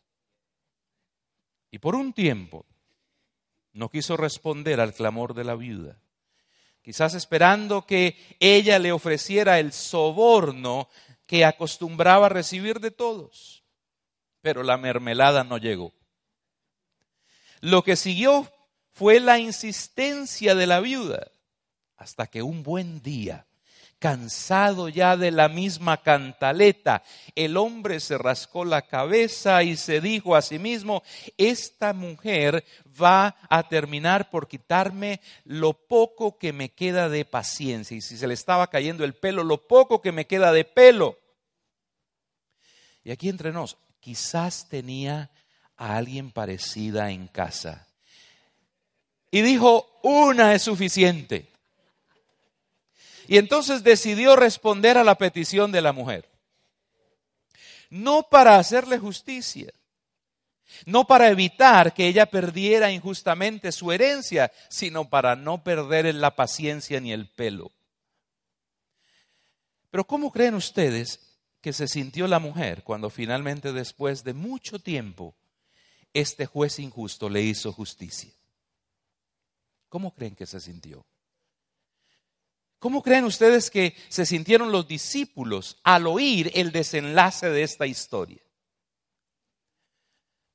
Y 1.71 1.79
por 1.79 1.95
un 1.95 2.13
tiempo, 2.13 2.65
no 3.73 3.89
quiso 3.89 4.15
responder 4.15 4.79
al 4.79 4.93
clamor 4.93 5.33
de 5.33 5.43
la 5.43 5.55
viuda, 5.55 5.99
quizás 6.81 7.15
esperando 7.15 7.85
que 7.85 8.15
ella 8.39 8.77
le 8.79 8.91
ofreciera 8.91 9.59
el 9.59 9.73
soborno 9.73 10.89
que 11.25 11.45
acostumbraba 11.45 12.29
recibir 12.29 12.79
de 12.79 12.91
todos. 12.91 13.63
Pero 14.41 14.61
la 14.61 14.77
mermelada 14.77 15.43
no 15.43 15.57
llegó. 15.57 15.93
Lo 17.61 17.81
que 17.83 17.95
siguió 17.95 18.51
fue 18.91 19.19
la 19.19 19.39
insistencia 19.39 20.53
de 20.53 20.67
la 20.67 20.81
viuda, 20.81 21.31
hasta 21.95 22.27
que 22.27 22.43
un 22.43 22.61
buen 22.61 23.01
día 23.01 23.47
cansado 24.03 24.89
ya 24.89 25.15
de 25.15 25.31
la 25.31 25.47
misma 25.47 26.03
cantaleta, 26.03 27.03
el 27.35 27.55
hombre 27.55 28.01
se 28.01 28.17
rascó 28.17 28.65
la 28.65 28.81
cabeza 28.81 29.63
y 29.63 29.77
se 29.77 30.01
dijo 30.01 30.35
a 30.35 30.41
sí 30.41 30.59
mismo, 30.59 31.03
esta 31.37 31.93
mujer 31.93 32.65
va 33.01 33.37
a 33.47 33.69
terminar 33.69 34.29
por 34.29 34.49
quitarme 34.49 35.21
lo 35.45 35.71
poco 35.71 36.37
que 36.37 36.51
me 36.51 36.67
queda 36.67 37.07
de 37.07 37.23
paciencia. 37.23 37.95
Y 37.95 38.01
si 38.01 38.17
se 38.17 38.27
le 38.27 38.33
estaba 38.33 38.67
cayendo 38.67 39.05
el 39.05 39.13
pelo, 39.13 39.45
lo 39.45 39.65
poco 39.65 40.01
que 40.01 40.11
me 40.11 40.27
queda 40.27 40.51
de 40.51 40.65
pelo. 40.65 41.17
Y 43.05 43.11
aquí 43.11 43.29
entre 43.29 43.53
nos, 43.53 43.77
quizás 44.01 44.67
tenía 44.67 45.31
a 45.77 45.95
alguien 45.95 46.31
parecida 46.31 47.09
en 47.11 47.27
casa. 47.27 47.87
Y 49.31 49.43
dijo, 49.43 49.97
una 50.03 50.53
es 50.53 50.63
suficiente. 50.63 51.52
Y 53.33 53.39
entonces 53.39 53.83
decidió 53.83 54.35
responder 54.35 54.95
a 54.95 55.03
la 55.03 55.17
petición 55.17 55.71
de 55.71 55.81
la 55.81 55.91
mujer. 55.91 56.29
No 57.89 58.29
para 58.29 58.57
hacerle 58.57 58.99
justicia, 58.99 59.73
no 60.85 61.07
para 61.07 61.29
evitar 61.29 61.95
que 61.95 62.05
ella 62.05 62.27
perdiera 62.27 62.91
injustamente 62.91 63.71
su 63.71 63.91
herencia, 63.91 64.51
sino 64.69 65.09
para 65.09 65.35
no 65.35 65.63
perder 65.63 66.13
la 66.13 66.35
paciencia 66.35 66.99
ni 66.99 67.11
el 67.11 67.27
pelo. 67.27 67.71
Pero 69.89 70.03
¿cómo 70.05 70.31
creen 70.31 70.53
ustedes 70.53 71.19
que 71.59 71.73
se 71.73 71.87
sintió 71.87 72.27
la 72.27 72.37
mujer 72.37 72.83
cuando 72.83 73.09
finalmente 73.09 73.73
después 73.73 74.23
de 74.23 74.35
mucho 74.35 74.77
tiempo 74.77 75.33
este 76.13 76.45
juez 76.45 76.77
injusto 76.77 77.31
le 77.31 77.41
hizo 77.41 77.73
justicia. 77.73 78.31
¿Cómo 79.89 80.13
creen 80.13 80.35
que 80.35 80.45
se 80.45 80.61
sintió? 80.61 81.03
¿Cómo 82.83 83.01
creen 83.01 83.23
ustedes 83.23 83.71
que 83.71 83.95
se 84.09 84.25
sintieron 84.25 84.69
los 84.69 84.85
discípulos 84.85 85.77
al 85.85 86.05
oír 86.05 86.51
el 86.53 86.73
desenlace 86.73 87.49
de 87.49 87.63
esta 87.63 87.87
historia? 87.87 88.41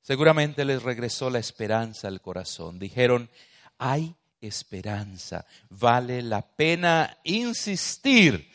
Seguramente 0.02 0.66
les 0.66 0.82
regresó 0.82 1.30
la 1.30 1.38
esperanza 1.38 2.06
al 2.06 2.20
corazón. 2.20 2.78
Dijeron, 2.78 3.30
hay 3.78 4.14
esperanza, 4.42 5.46
vale 5.70 6.20
la 6.20 6.42
pena 6.42 7.16
insistir, 7.24 8.52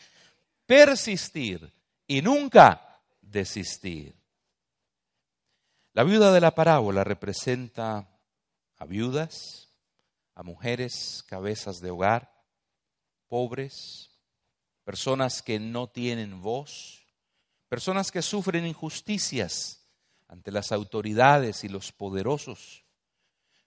persistir 0.66 1.72
y 2.06 2.22
nunca 2.22 3.00
desistir. 3.20 4.14
La 5.94 6.04
viuda 6.04 6.30
de 6.30 6.40
la 6.40 6.54
parábola 6.54 7.02
representa 7.02 8.08
a 8.76 8.84
viudas, 8.84 9.68
a 10.36 10.44
mujeres 10.44 11.24
cabezas 11.26 11.80
de 11.80 11.90
hogar, 11.90 12.33
pobres, 13.34 14.12
personas 14.84 15.42
que 15.42 15.58
no 15.58 15.88
tienen 15.88 16.40
voz, 16.40 17.04
personas 17.68 18.12
que 18.12 18.22
sufren 18.22 18.64
injusticias 18.64 19.88
ante 20.28 20.52
las 20.52 20.70
autoridades 20.70 21.64
y 21.64 21.68
los 21.68 21.90
poderosos, 21.90 22.84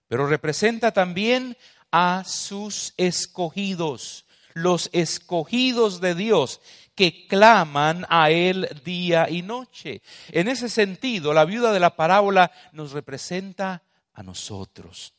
pero 0.06 0.26
representa 0.26 0.92
también 0.92 1.54
a 1.92 2.24
sus 2.24 2.94
escogidos, 2.96 4.24
los 4.54 4.88
escogidos 4.94 6.00
de 6.00 6.14
Dios 6.14 6.62
que 6.94 7.26
claman 7.26 8.06
a 8.08 8.30
Él 8.30 8.70
día 8.86 9.28
y 9.28 9.42
noche. 9.42 10.00
En 10.28 10.48
ese 10.48 10.70
sentido, 10.70 11.34
la 11.34 11.44
viuda 11.44 11.74
de 11.74 11.80
la 11.80 11.94
parábola 11.94 12.52
nos 12.72 12.92
representa 12.92 13.82
a 14.14 14.22
nosotros, 14.22 15.12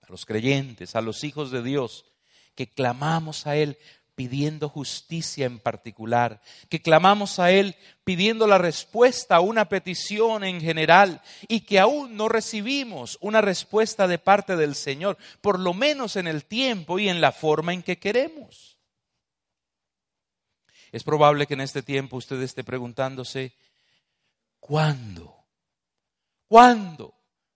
a 0.00 0.10
los 0.10 0.24
creyentes, 0.24 0.96
a 0.96 1.02
los 1.02 1.22
hijos 1.22 1.50
de 1.50 1.62
Dios, 1.62 2.06
que 2.56 2.66
clamamos 2.68 3.46
a 3.46 3.54
Él 3.54 3.78
pidiendo 4.16 4.70
justicia 4.70 5.44
en 5.44 5.60
particular, 5.60 6.40
que 6.70 6.80
clamamos 6.80 7.38
a 7.38 7.52
Él 7.52 7.76
pidiendo 8.02 8.46
la 8.46 8.58
respuesta 8.58 9.36
a 9.36 9.40
una 9.40 9.68
petición 9.68 10.42
en 10.42 10.60
general 10.60 11.22
y 11.46 11.60
que 11.60 11.78
aún 11.78 12.16
no 12.16 12.28
recibimos 12.28 13.18
una 13.20 13.42
respuesta 13.42 14.08
de 14.08 14.18
parte 14.18 14.56
del 14.56 14.74
Señor, 14.74 15.18
por 15.42 15.60
lo 15.60 15.74
menos 15.74 16.16
en 16.16 16.26
el 16.26 16.46
tiempo 16.46 16.98
y 16.98 17.08
en 17.08 17.20
la 17.20 17.30
forma 17.30 17.74
en 17.74 17.82
que 17.82 17.98
queremos. 17.98 18.78
Es 20.90 21.04
probable 21.04 21.46
que 21.46 21.54
en 21.54 21.60
este 21.60 21.82
tiempo 21.82 22.16
usted 22.16 22.40
esté 22.40 22.64
preguntándose, 22.64 23.52
¿cuándo? 24.58 25.44
¿Cuándo? 26.48 27.14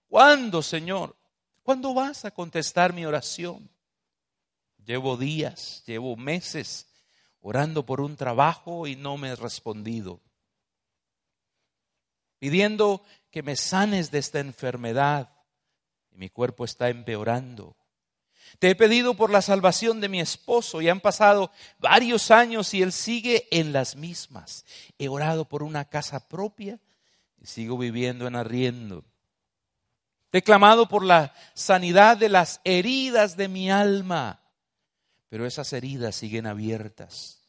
¿Cuándo, 0.08 0.60
Señor? 0.60 1.16
¿Cuándo 1.62 1.94
vas 1.94 2.26
a 2.26 2.32
contestar 2.32 2.92
mi 2.92 3.06
oración? 3.06 3.70
Llevo 4.90 5.16
días, 5.16 5.84
llevo 5.86 6.16
meses 6.16 6.88
orando 7.42 7.86
por 7.86 8.00
un 8.00 8.16
trabajo 8.16 8.88
y 8.88 8.96
no 8.96 9.18
me 9.18 9.30
has 9.30 9.38
respondido. 9.38 10.20
Pidiendo 12.40 13.04
que 13.30 13.44
me 13.44 13.54
sanes 13.54 14.10
de 14.10 14.18
esta 14.18 14.40
enfermedad 14.40 15.30
y 16.10 16.16
mi 16.16 16.28
cuerpo 16.28 16.64
está 16.64 16.88
empeorando. 16.88 17.76
Te 18.58 18.70
he 18.70 18.74
pedido 18.74 19.14
por 19.14 19.30
la 19.30 19.42
salvación 19.42 20.00
de 20.00 20.08
mi 20.08 20.18
esposo 20.18 20.80
y 20.80 20.88
han 20.88 20.98
pasado 20.98 21.52
varios 21.78 22.32
años 22.32 22.74
y 22.74 22.82
él 22.82 22.90
sigue 22.90 23.46
en 23.52 23.72
las 23.72 23.94
mismas. 23.94 24.64
He 24.98 25.06
orado 25.06 25.44
por 25.44 25.62
una 25.62 25.84
casa 25.84 26.28
propia 26.28 26.80
y 27.38 27.46
sigo 27.46 27.78
viviendo 27.78 28.26
en 28.26 28.34
arriendo. 28.34 29.04
Te 30.30 30.38
he 30.38 30.42
clamado 30.42 30.88
por 30.88 31.04
la 31.04 31.32
sanidad 31.54 32.16
de 32.16 32.28
las 32.28 32.60
heridas 32.64 33.36
de 33.36 33.46
mi 33.46 33.70
alma 33.70 34.40
pero 35.30 35.46
esas 35.46 35.72
heridas 35.72 36.16
siguen 36.16 36.46
abiertas. 36.46 37.40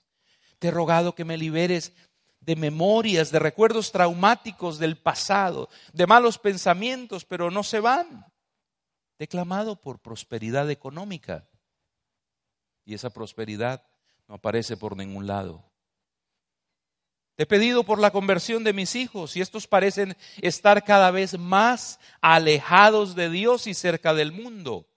Te 0.60 0.70
he 0.70 0.72
rogado 0.72 1.16
que 1.16 1.26
me 1.26 1.36
liberes 1.36 1.94
de 2.40 2.56
memorias, 2.56 3.32
de 3.32 3.40
recuerdos 3.40 3.92
traumáticos 3.92 4.78
del 4.78 4.98
pasado, 4.98 5.68
de 5.92 6.06
malos 6.08 6.38
pensamientos, 6.38 7.26
pero 7.26 7.50
no 7.50 7.64
se 7.64 7.80
van. 7.80 8.26
Te 9.18 9.26
he 9.26 9.28
clamado 9.28 9.82
por 9.82 10.00
prosperidad 10.00 10.70
económica 10.70 11.50
y 12.86 12.94
esa 12.94 13.10
prosperidad 13.10 13.84
no 14.28 14.36
aparece 14.36 14.78
por 14.78 14.96
ningún 14.96 15.26
lado. 15.26 15.66
Te 17.36 17.44
he 17.44 17.48
pedido 17.48 17.84
por 17.84 17.98
la 17.98 18.12
conversión 18.12 18.64
de 18.64 18.74
mis 18.74 18.96
hijos 18.96 19.36
y 19.36 19.42
estos 19.42 19.66
parecen 19.66 20.16
estar 20.42 20.84
cada 20.84 21.10
vez 21.10 21.40
más 21.40 22.00
alejados 22.22 23.16
de 23.16 23.32
Dios 23.32 23.66
y 23.66 23.74
cerca 23.74 24.14
del 24.14 24.32
mundo 24.32 24.91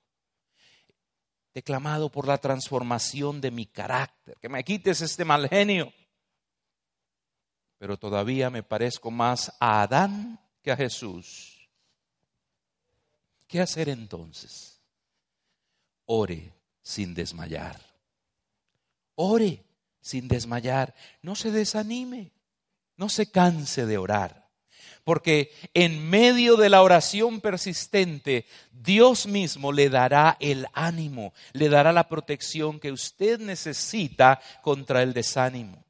he 1.55 1.63
clamado 1.63 2.11
por 2.11 2.27
la 2.27 2.39
transformación 2.39 3.41
de 3.41 3.53
mi 3.53 3.67
carácter, 3.67 4.37
que 4.41 4.49
me 4.49 4.65
quites 4.65 5.01
este 5.01 5.25
mal 5.25 5.49
genio. 5.49 5.93
Pero 7.79 7.97
todavía 7.97 8.51
me 8.51 8.65
parezco 8.65 9.11
más 9.11 9.55
a 9.61 9.83
Adán 9.83 10.41
que 10.63 10.73
a 10.73 10.77
Jesús. 10.77 11.69
¿Qué 13.47 13.61
hacer 13.61 13.89
entonces? 13.89 14.81
Ore 16.07 16.53
sin 16.83 17.15
desmayar. 17.15 17.81
Ore 19.15 19.65
sin 20.01 20.27
desmayar. 20.27 20.95
No 21.23 21.37
se 21.37 21.53
desanime. 21.53 22.33
No 22.97 23.09
se 23.09 23.31
canse 23.31 23.87
de 23.87 23.99
orar 23.99 24.44
porque 25.05 25.53
en 25.75 26.09
medio 26.09 26.57
de 26.57 26.71
la 26.71 26.83
oración 26.83 27.41
persistente, 27.41 28.47
Dios 28.73 29.27
mismo 29.27 29.73
le 29.73 29.91
dará 29.91 30.37
el 30.41 30.67
ánimo, 30.73 31.33
le 31.53 31.69
dará 31.69 31.93
la 31.93 32.09
protección 32.09 32.81
que 32.81 32.91
usted 32.91 33.39
necesita 33.39 34.41
contra 34.63 35.03
el 35.03 35.13
desánimo. 35.13 35.85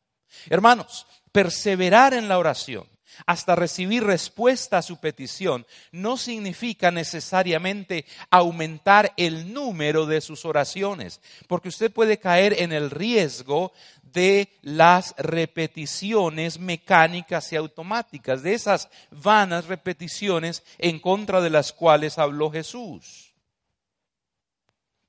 Hermanos, 0.50 1.06
perseverar 1.32 2.12
en 2.14 2.28
la 2.28 2.38
oración 2.38 2.86
hasta 3.26 3.54
recibir 3.54 4.04
respuesta 4.04 4.78
a 4.78 4.82
su 4.82 4.98
petición 4.98 5.66
no 5.92 6.16
significa 6.16 6.90
necesariamente 6.90 8.06
aumentar 8.30 9.12
el 9.16 9.52
número 9.52 10.06
de 10.06 10.20
sus 10.20 10.44
oraciones, 10.44 11.20
porque 11.46 11.68
usted 11.68 11.92
puede 11.92 12.18
caer 12.18 12.56
en 12.58 12.72
el 12.72 12.90
riesgo 12.90 13.72
de 14.14 14.48
las 14.62 15.14
repeticiones 15.18 16.58
mecánicas 16.58 17.52
y 17.52 17.56
automáticas, 17.56 18.42
de 18.42 18.54
esas 18.54 18.88
vanas 19.10 19.66
repeticiones 19.66 20.62
en 20.78 21.00
contra 21.00 21.42
de 21.42 21.50
las 21.50 21.72
cuales 21.72 22.16
habló 22.16 22.50
Jesús. 22.50 23.34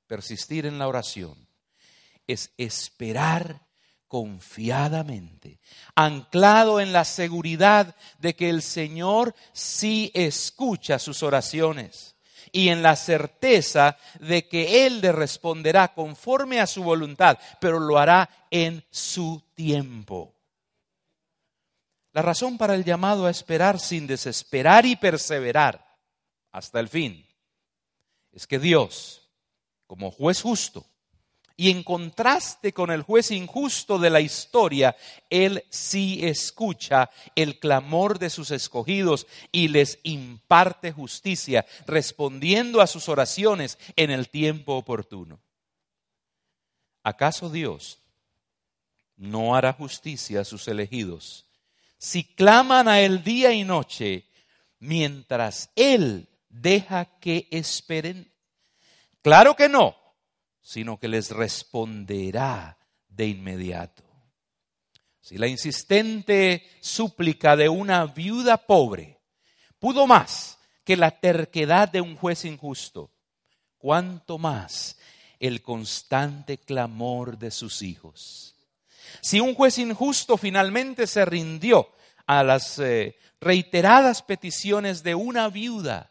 Persistir 0.06 0.66
en 0.66 0.78
la 0.78 0.88
oración 0.88 1.48
es 2.26 2.52
esperar 2.58 3.64
confiadamente, 4.08 5.60
anclado 5.94 6.80
en 6.80 6.92
la 6.92 7.04
seguridad 7.04 7.94
de 8.18 8.34
que 8.34 8.50
el 8.50 8.62
Señor 8.62 9.34
sí 9.52 10.10
escucha 10.14 10.98
sus 10.98 11.22
oraciones 11.22 12.15
y 12.56 12.70
en 12.70 12.82
la 12.82 12.96
certeza 12.96 13.98
de 14.18 14.48
que 14.48 14.86
Él 14.86 15.02
le 15.02 15.12
responderá 15.12 15.92
conforme 15.92 16.58
a 16.58 16.66
su 16.66 16.82
voluntad, 16.82 17.38
pero 17.60 17.78
lo 17.78 17.98
hará 17.98 18.30
en 18.50 18.82
su 18.90 19.42
tiempo. 19.54 20.34
La 22.12 22.22
razón 22.22 22.56
para 22.56 22.74
el 22.74 22.82
llamado 22.82 23.26
a 23.26 23.30
esperar 23.30 23.78
sin 23.78 24.06
desesperar 24.06 24.86
y 24.86 24.96
perseverar 24.96 25.84
hasta 26.50 26.80
el 26.80 26.88
fin 26.88 27.26
es 28.32 28.46
que 28.46 28.58
Dios, 28.58 29.28
como 29.86 30.10
juez 30.10 30.40
justo, 30.40 30.86
y 31.56 31.70
en 31.70 31.82
contraste 31.82 32.72
con 32.72 32.90
el 32.90 33.02
juez 33.02 33.30
injusto 33.30 33.98
de 33.98 34.10
la 34.10 34.20
historia, 34.20 34.94
Él 35.30 35.64
sí 35.70 36.20
escucha 36.22 37.10
el 37.34 37.58
clamor 37.58 38.18
de 38.18 38.28
sus 38.28 38.50
escogidos 38.50 39.26
y 39.52 39.68
les 39.68 39.98
imparte 40.02 40.92
justicia, 40.92 41.64
respondiendo 41.86 42.82
a 42.82 42.86
sus 42.86 43.08
oraciones 43.08 43.78
en 43.96 44.10
el 44.10 44.28
tiempo 44.28 44.74
oportuno. 44.74 45.40
¿Acaso 47.02 47.48
Dios 47.48 48.00
no 49.16 49.56
hará 49.56 49.72
justicia 49.72 50.40
a 50.40 50.44
sus 50.44 50.68
elegidos 50.68 51.46
si 51.98 52.24
claman 52.24 52.86
a 52.88 53.00
Él 53.00 53.24
día 53.24 53.52
y 53.52 53.64
noche 53.64 54.26
mientras 54.78 55.70
Él 55.74 56.28
deja 56.50 57.06
que 57.18 57.48
esperen? 57.50 58.30
Claro 59.22 59.56
que 59.56 59.70
no 59.70 60.05
sino 60.66 60.98
que 60.98 61.06
les 61.06 61.30
responderá 61.30 62.76
de 63.06 63.28
inmediato. 63.28 64.02
Si 65.20 65.38
la 65.38 65.46
insistente 65.46 66.68
súplica 66.80 67.54
de 67.54 67.68
una 67.68 68.04
viuda 68.06 68.56
pobre 68.56 69.20
pudo 69.78 70.08
más 70.08 70.58
que 70.82 70.96
la 70.96 71.12
terquedad 71.12 71.88
de 71.88 72.00
un 72.00 72.16
juez 72.16 72.44
injusto, 72.44 73.12
cuánto 73.78 74.38
más 74.38 74.98
el 75.38 75.62
constante 75.62 76.58
clamor 76.58 77.38
de 77.38 77.52
sus 77.52 77.80
hijos. 77.82 78.56
Si 79.22 79.38
un 79.38 79.54
juez 79.54 79.78
injusto 79.78 80.36
finalmente 80.36 81.06
se 81.06 81.24
rindió 81.24 81.92
a 82.26 82.42
las 82.42 82.80
eh, 82.80 83.16
reiteradas 83.40 84.20
peticiones 84.20 85.04
de 85.04 85.14
una 85.14 85.48
viuda, 85.48 86.10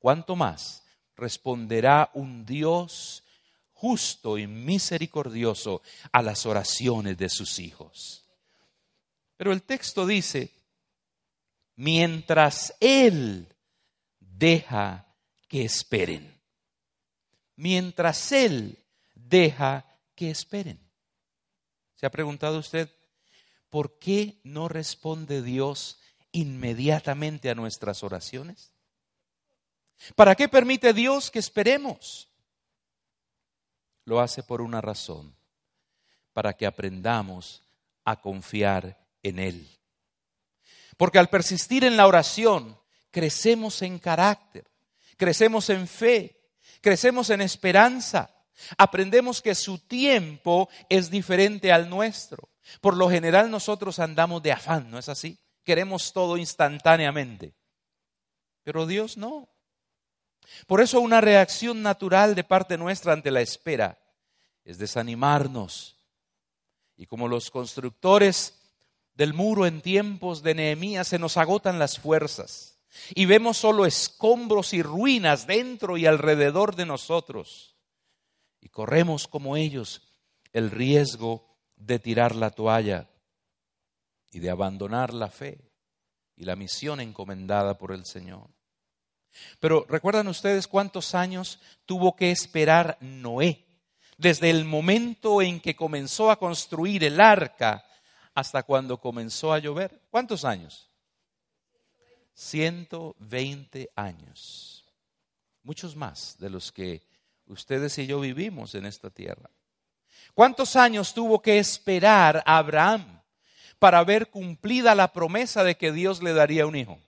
¿cuánto 0.00 0.34
más 0.34 0.82
responderá 1.14 2.10
un 2.14 2.44
Dios 2.44 3.23
justo 3.84 4.38
y 4.38 4.46
misericordioso 4.46 5.82
a 6.10 6.22
las 6.22 6.46
oraciones 6.46 7.18
de 7.18 7.28
sus 7.28 7.58
hijos? 7.58 8.24
Pero 9.36 9.52
el 9.52 9.62
texto 9.62 10.06
dice, 10.06 10.54
mientras 11.76 12.74
Él 12.80 13.46
deja 14.20 15.06
que 15.48 15.66
esperen, 15.66 16.40
mientras 17.56 18.32
Él 18.32 18.78
deja 19.14 19.84
que 20.14 20.30
esperen. 20.30 20.80
¿Se 21.94 22.06
ha 22.06 22.10
preguntado 22.10 22.58
usted 22.60 22.88
por 23.68 23.98
qué 23.98 24.40
no 24.44 24.66
responde 24.66 25.42
Dios 25.42 25.98
inmediatamente 26.32 27.50
a 27.50 27.54
nuestras 27.54 28.02
oraciones? 28.02 28.72
¿Para 30.16 30.36
qué 30.36 30.48
permite 30.48 30.94
Dios 30.94 31.30
que 31.30 31.38
esperemos? 31.38 32.30
Lo 34.04 34.20
hace 34.20 34.42
por 34.42 34.60
una 34.60 34.80
razón, 34.80 35.34
para 36.32 36.52
que 36.52 36.66
aprendamos 36.66 37.62
a 38.04 38.20
confiar 38.20 38.98
en 39.22 39.38
Él. 39.38 39.68
Porque 40.96 41.18
al 41.18 41.28
persistir 41.28 41.84
en 41.84 41.96
la 41.96 42.06
oración, 42.06 42.78
crecemos 43.10 43.82
en 43.82 43.98
carácter, 43.98 44.64
crecemos 45.16 45.70
en 45.70 45.88
fe, 45.88 46.40
crecemos 46.80 47.30
en 47.30 47.40
esperanza, 47.40 48.30
aprendemos 48.76 49.40
que 49.40 49.54
su 49.54 49.78
tiempo 49.78 50.68
es 50.88 51.10
diferente 51.10 51.72
al 51.72 51.88
nuestro. 51.88 52.50
Por 52.80 52.96
lo 52.96 53.10
general 53.10 53.50
nosotros 53.50 53.98
andamos 53.98 54.42
de 54.42 54.52
afán, 54.52 54.90
¿no 54.90 54.98
es 54.98 55.08
así? 55.08 55.38
Queremos 55.64 56.12
todo 56.12 56.36
instantáneamente. 56.36 57.54
Pero 58.62 58.86
Dios 58.86 59.16
no. 59.16 59.48
Por 60.66 60.80
eso 60.80 61.00
una 61.00 61.20
reacción 61.20 61.82
natural 61.82 62.34
de 62.34 62.44
parte 62.44 62.76
nuestra 62.78 63.12
ante 63.12 63.30
la 63.30 63.40
espera 63.40 63.98
es 64.64 64.78
desanimarnos. 64.78 65.96
Y 66.96 67.06
como 67.06 67.28
los 67.28 67.50
constructores 67.50 68.60
del 69.14 69.34
muro 69.34 69.66
en 69.66 69.80
tiempos 69.80 70.42
de 70.42 70.54
Nehemías 70.54 71.08
se 71.08 71.18
nos 71.18 71.36
agotan 71.36 71.78
las 71.78 71.98
fuerzas 71.98 72.78
y 73.14 73.26
vemos 73.26 73.56
solo 73.56 73.86
escombros 73.86 74.72
y 74.72 74.82
ruinas 74.82 75.46
dentro 75.46 75.96
y 75.96 76.06
alrededor 76.06 76.76
de 76.76 76.86
nosotros. 76.86 77.76
Y 78.60 78.68
corremos 78.68 79.28
como 79.28 79.56
ellos 79.56 80.02
el 80.52 80.70
riesgo 80.70 81.44
de 81.76 81.98
tirar 81.98 82.34
la 82.34 82.50
toalla 82.50 83.10
y 84.30 84.38
de 84.38 84.50
abandonar 84.50 85.12
la 85.12 85.28
fe 85.28 85.72
y 86.36 86.44
la 86.44 86.56
misión 86.56 87.00
encomendada 87.00 87.76
por 87.78 87.92
el 87.92 88.06
Señor. 88.06 88.48
Pero 89.60 89.86
¿recuerdan 89.88 90.28
ustedes 90.28 90.68
cuántos 90.68 91.14
años 91.14 91.60
tuvo 91.86 92.16
que 92.16 92.30
esperar 92.30 92.98
Noé 93.00 93.64
desde 94.16 94.50
el 94.50 94.64
momento 94.64 95.42
en 95.42 95.60
que 95.60 95.76
comenzó 95.76 96.30
a 96.30 96.38
construir 96.38 97.04
el 97.04 97.20
arca 97.20 97.84
hasta 98.34 98.62
cuando 98.62 99.00
comenzó 99.00 99.52
a 99.52 99.58
llover? 99.58 100.00
¿Cuántos 100.10 100.44
años? 100.44 100.90
120 102.34 103.90
años. 103.94 104.84
Muchos 105.62 105.96
más 105.96 106.36
de 106.38 106.50
los 106.50 106.72
que 106.72 107.02
ustedes 107.46 107.96
y 107.98 108.06
yo 108.06 108.20
vivimos 108.20 108.74
en 108.74 108.86
esta 108.86 109.10
tierra. 109.10 109.50
¿Cuántos 110.34 110.76
años 110.76 111.14
tuvo 111.14 111.40
que 111.40 111.58
esperar 111.58 112.42
Abraham 112.46 113.22
para 113.78 114.02
ver 114.04 114.30
cumplida 114.30 114.94
la 114.94 115.12
promesa 115.12 115.62
de 115.62 115.76
que 115.76 115.92
Dios 115.92 116.22
le 116.22 116.32
daría 116.32 116.66
un 116.66 116.76
hijo? 116.76 116.98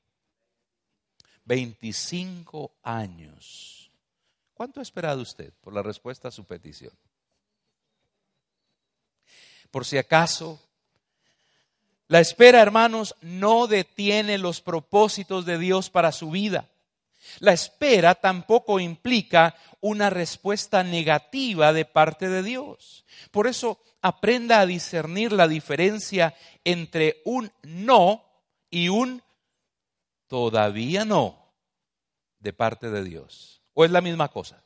25 1.47 2.73
años. 2.83 3.91
¿Cuánto 4.55 4.81
ha 4.81 4.83
esperado 4.83 5.23
usted 5.23 5.53
por 5.61 5.73
la 5.73 5.83
respuesta 5.83 6.29
a 6.29 6.33
su 6.33 6.45
petición? 6.45 6.93
Por 9.71 9.85
si 9.85 9.99
acaso, 9.99 10.61
la 12.09 12.21
espera, 12.21 12.63
hermanos, 12.63 13.17
no 13.21 13.67
detiene 13.67 14.39
los 14.39 14.61
propósitos 14.61 15.45
de 15.45 15.59
Dios 15.59 15.91
para 15.91 16.13
su 16.13 16.31
vida. 16.31 16.69
La 17.41 17.53
espera 17.53 18.15
tampoco 18.15 18.79
implica 18.79 19.57
una 19.81 20.11
respuesta 20.11 20.85
negativa 20.85 21.73
de 21.73 21.85
parte 21.85 22.29
de 22.29 22.43
Dios. 22.43 23.05
Por 23.31 23.47
eso 23.47 23.81
aprenda 24.01 24.61
a 24.61 24.67
discernir 24.67 25.33
la 25.33 25.49
diferencia 25.49 26.35
entre 26.65 27.23
un 27.25 27.51
no 27.63 28.25
y 28.71 28.89
un 28.89 29.23
todavía 30.27 31.05
no 31.05 31.53
de 32.39 32.53
parte 32.53 32.91
de 32.91 33.05
Dios. 33.05 33.63
¿O 33.75 33.85
es 33.85 33.91
la 33.91 34.01
misma 34.01 34.29
cosa? 34.29 34.63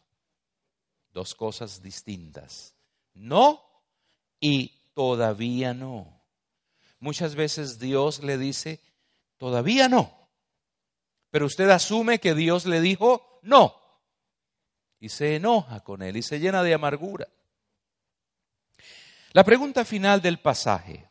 Dos 1.13 1.35
cosas 1.35 1.83
distintas. 1.83 2.75
No 3.15 3.63
y 4.41 4.69
todavía 4.95 5.75
no. 5.75 6.23
Muchas 6.99 7.35
veces 7.35 7.79
Dios 7.79 8.23
le 8.23 8.39
dice, 8.39 8.81
todavía 9.39 9.89
no. 9.89 10.29
Pero 11.31 11.47
usted 11.47 11.69
asume 11.71 12.19
que 12.19 12.35
Dios 12.35 12.67
le 12.67 12.81
dijo 12.81 13.41
no. 13.43 13.75
Y 14.99 15.09
se 15.09 15.37
enoja 15.37 15.81
con 15.81 16.03
él 16.03 16.17
y 16.17 16.23
se 16.23 16.39
llena 16.41 16.63
de 16.63 16.75
amargura. 16.75 17.29
La 19.33 19.45
pregunta 19.45 19.85
final 19.85 20.21
del 20.21 20.39
pasaje. 20.41 21.09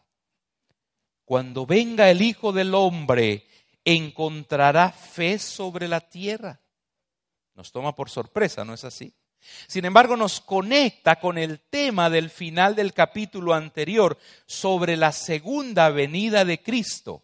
Cuando 1.25 1.65
venga 1.65 2.09
el 2.09 2.21
Hijo 2.21 2.51
del 2.51 2.75
Hombre, 2.75 3.47
¿encontrará 3.95 4.91
fe 4.91 5.39
sobre 5.39 5.87
la 5.87 5.99
tierra? 5.99 6.61
Nos 7.55 7.71
toma 7.71 7.95
por 7.95 8.09
sorpresa, 8.09 8.63
¿no 8.63 8.73
es 8.73 8.83
así? 8.83 9.13
Sin 9.67 9.85
embargo, 9.85 10.15
nos 10.15 10.41
conecta 10.41 11.19
con 11.19 11.37
el 11.37 11.59
tema 11.59 12.09
del 12.09 12.29
final 12.29 12.75
del 12.75 12.93
capítulo 12.93 13.53
anterior 13.53 14.17
sobre 14.45 14.95
la 14.95 15.11
segunda 15.11 15.89
venida 15.89 16.45
de 16.45 16.61
Cristo 16.61 17.23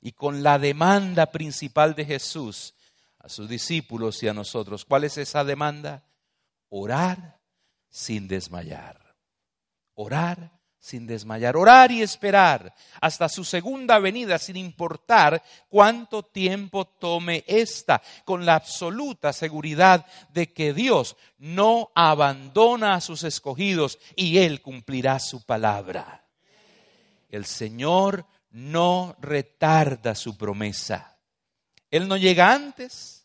y 0.00 0.12
con 0.12 0.42
la 0.42 0.58
demanda 0.58 1.32
principal 1.32 1.94
de 1.94 2.04
Jesús 2.04 2.74
a 3.18 3.28
sus 3.28 3.48
discípulos 3.48 4.22
y 4.22 4.28
a 4.28 4.34
nosotros. 4.34 4.84
¿Cuál 4.84 5.04
es 5.04 5.16
esa 5.16 5.42
demanda? 5.42 6.04
Orar 6.68 7.40
sin 7.88 8.28
desmayar. 8.28 9.16
Orar 9.94 10.61
sin 10.82 11.06
desmayar. 11.06 11.56
Orar 11.56 11.92
y 11.92 12.02
esperar 12.02 12.74
hasta 13.00 13.28
su 13.28 13.44
segunda 13.44 14.00
venida 14.00 14.36
sin 14.38 14.56
importar 14.56 15.40
cuánto 15.68 16.24
tiempo 16.24 16.84
tome 16.84 17.44
esta, 17.46 18.02
con 18.24 18.44
la 18.44 18.56
absoluta 18.56 19.32
seguridad 19.32 20.04
de 20.30 20.52
que 20.52 20.74
Dios 20.74 21.16
no 21.38 21.92
abandona 21.94 22.94
a 22.94 23.00
sus 23.00 23.22
escogidos 23.22 24.00
y 24.16 24.38
Él 24.38 24.60
cumplirá 24.60 25.20
su 25.20 25.46
palabra. 25.46 26.24
El 27.30 27.46
Señor 27.46 28.26
no 28.50 29.16
retarda 29.20 30.16
su 30.16 30.36
promesa. 30.36 31.16
Él 31.92 32.08
no 32.08 32.16
llega 32.16 32.52
antes, 32.52 33.24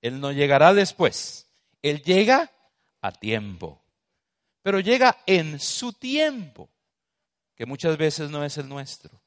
Él 0.00 0.20
no 0.20 0.32
llegará 0.32 0.72
después. 0.72 1.48
Él 1.82 2.02
llega 2.02 2.50
a 3.02 3.12
tiempo, 3.12 3.84
pero 4.62 4.80
llega 4.80 5.18
en 5.26 5.60
su 5.60 5.92
tiempo, 5.92 6.70
que 7.54 7.66
muchas 7.66 7.96
veces 7.96 8.30
no 8.30 8.44
es 8.44 8.58
el 8.58 8.68
nuestro. 8.68 9.20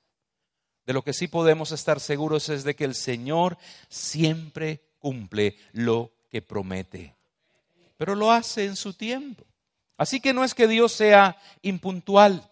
De 0.86 0.94
lo 0.94 1.04
que 1.04 1.14
sí 1.14 1.28
podemos 1.28 1.72
estar 1.72 2.00
seguros 2.00 2.50
es 2.50 2.64
de 2.64 2.76
que 2.76 2.86
el 2.86 2.96
Señor 2.96 3.58
siempre 3.90 4.82
cumple 5.00 5.58
lo 5.74 6.14
que 6.30 6.42
promete, 6.42 7.16
pero 7.98 8.16
lo 8.16 8.32
hace 8.32 8.66
en 8.66 8.76
su 8.76 8.94
tiempo. 8.94 9.46
Así 9.98 10.22
que 10.22 10.34
no 10.34 10.44
es 10.44 10.54
que 10.54 10.68
Dios 10.68 10.94
sea 10.94 11.38
impuntual. 11.62 12.48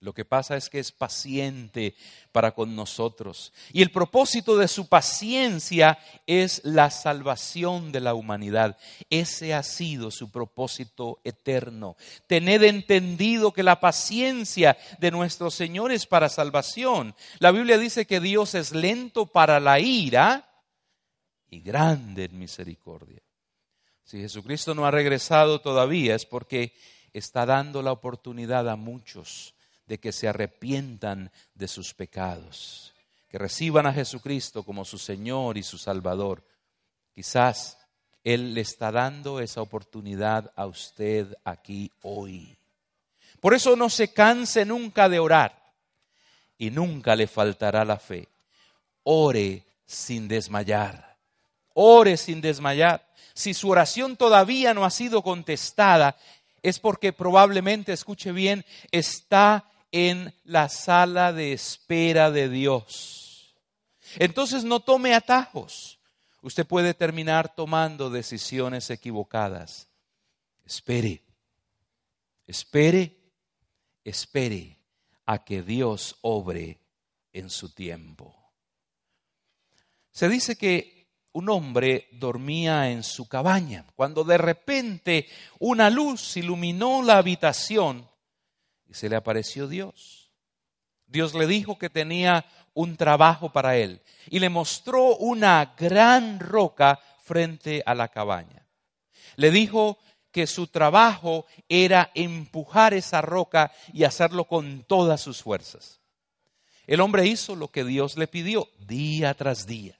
Lo 0.00 0.12
que 0.12 0.26
pasa 0.26 0.56
es 0.56 0.68
que 0.68 0.78
es 0.78 0.92
paciente 0.92 1.94
para 2.30 2.52
con 2.52 2.76
nosotros. 2.76 3.52
Y 3.72 3.80
el 3.80 3.90
propósito 3.90 4.56
de 4.58 4.68
su 4.68 4.88
paciencia 4.88 5.98
es 6.26 6.60
la 6.64 6.90
salvación 6.90 7.92
de 7.92 8.00
la 8.00 8.12
humanidad. 8.12 8.76
Ese 9.08 9.54
ha 9.54 9.62
sido 9.62 10.10
su 10.10 10.30
propósito 10.30 11.20
eterno. 11.24 11.96
Tened 12.26 12.62
entendido 12.64 13.52
que 13.52 13.62
la 13.62 13.80
paciencia 13.80 14.76
de 14.98 15.10
nuestro 15.10 15.50
Señor 15.50 15.92
es 15.92 16.06
para 16.06 16.28
salvación. 16.28 17.14
La 17.38 17.50
Biblia 17.50 17.78
dice 17.78 18.06
que 18.06 18.20
Dios 18.20 18.54
es 18.54 18.72
lento 18.72 19.24
para 19.24 19.60
la 19.60 19.80
ira 19.80 20.46
y 21.48 21.60
grande 21.60 22.24
en 22.24 22.38
misericordia. 22.38 23.22
Si 24.04 24.20
Jesucristo 24.20 24.74
no 24.74 24.84
ha 24.84 24.90
regresado 24.90 25.62
todavía 25.62 26.14
es 26.14 26.26
porque 26.26 26.74
está 27.14 27.46
dando 27.46 27.82
la 27.82 27.92
oportunidad 27.92 28.68
a 28.68 28.76
muchos 28.76 29.55
de 29.86 29.98
que 29.98 30.12
se 30.12 30.28
arrepientan 30.28 31.30
de 31.54 31.68
sus 31.68 31.94
pecados, 31.94 32.94
que 33.28 33.38
reciban 33.38 33.86
a 33.86 33.92
Jesucristo 33.92 34.62
como 34.62 34.84
su 34.84 34.98
Señor 34.98 35.56
y 35.58 35.62
su 35.62 35.78
Salvador. 35.78 36.44
Quizás 37.14 37.78
Él 38.24 38.54
le 38.54 38.60
está 38.60 38.90
dando 38.90 39.40
esa 39.40 39.62
oportunidad 39.62 40.52
a 40.56 40.66
usted 40.66 41.36
aquí 41.44 41.90
hoy. 42.02 42.56
Por 43.40 43.54
eso 43.54 43.76
no 43.76 43.88
se 43.90 44.12
canse 44.12 44.64
nunca 44.64 45.08
de 45.08 45.18
orar. 45.18 45.64
y 46.58 46.70
nunca 46.70 47.14
le 47.14 47.26
faltará 47.26 47.84
la 47.84 47.98
fe. 47.98 48.28
Ore 49.02 49.62
sin 49.84 50.26
desmayar. 50.26 51.16
Ore 51.74 52.16
sin 52.16 52.40
desmayar. 52.40 53.06
Si 53.34 53.52
su 53.52 53.68
oración 53.68 54.16
todavía 54.16 54.72
no 54.72 54.84
ha 54.84 54.90
sido 54.90 55.22
contestada, 55.22 56.16
es 56.62 56.78
porque 56.78 57.12
probablemente, 57.12 57.92
escuche 57.92 58.32
bien, 58.32 58.64
está 58.90 59.70
en 59.92 60.34
la 60.44 60.68
sala 60.68 61.32
de 61.32 61.52
espera 61.52 62.30
de 62.30 62.48
Dios. 62.48 63.56
Entonces 64.18 64.64
no 64.64 64.80
tome 64.80 65.14
atajos. 65.14 65.98
Usted 66.42 66.66
puede 66.66 66.94
terminar 66.94 67.54
tomando 67.54 68.10
decisiones 68.10 68.90
equivocadas. 68.90 69.88
Espere, 70.64 71.22
espere, 72.46 73.16
espere 74.04 74.78
a 75.24 75.44
que 75.44 75.62
Dios 75.62 76.16
obre 76.22 76.80
en 77.32 77.50
su 77.50 77.72
tiempo. 77.72 78.34
Se 80.10 80.28
dice 80.28 80.56
que 80.56 80.96
un 81.32 81.50
hombre 81.50 82.08
dormía 82.12 82.90
en 82.90 83.02
su 83.02 83.28
cabaña 83.28 83.84
cuando 83.94 84.24
de 84.24 84.38
repente 84.38 85.28
una 85.58 85.90
luz 85.90 86.36
iluminó 86.38 87.02
la 87.02 87.18
habitación 87.18 88.08
y 88.88 88.94
se 88.94 89.08
le 89.08 89.16
apareció 89.16 89.68
Dios. 89.68 90.30
Dios 91.06 91.34
le 91.34 91.46
dijo 91.46 91.78
que 91.78 91.90
tenía 91.90 92.46
un 92.74 92.96
trabajo 92.96 93.50
para 93.52 93.76
él 93.76 94.02
y 94.28 94.38
le 94.38 94.48
mostró 94.48 95.16
una 95.16 95.74
gran 95.78 96.40
roca 96.40 97.00
frente 97.22 97.82
a 97.86 97.94
la 97.94 98.08
cabaña. 98.08 98.66
Le 99.36 99.50
dijo 99.50 99.98
que 100.30 100.46
su 100.46 100.66
trabajo 100.66 101.46
era 101.68 102.10
empujar 102.14 102.92
esa 102.92 103.22
roca 103.22 103.72
y 103.92 104.04
hacerlo 104.04 104.44
con 104.44 104.84
todas 104.84 105.20
sus 105.20 105.42
fuerzas. 105.42 106.00
El 106.86 107.00
hombre 107.00 107.26
hizo 107.26 107.56
lo 107.56 107.68
que 107.68 107.84
Dios 107.84 108.16
le 108.16 108.28
pidió 108.28 108.68
día 108.86 109.34
tras 109.34 109.66
día. 109.66 109.98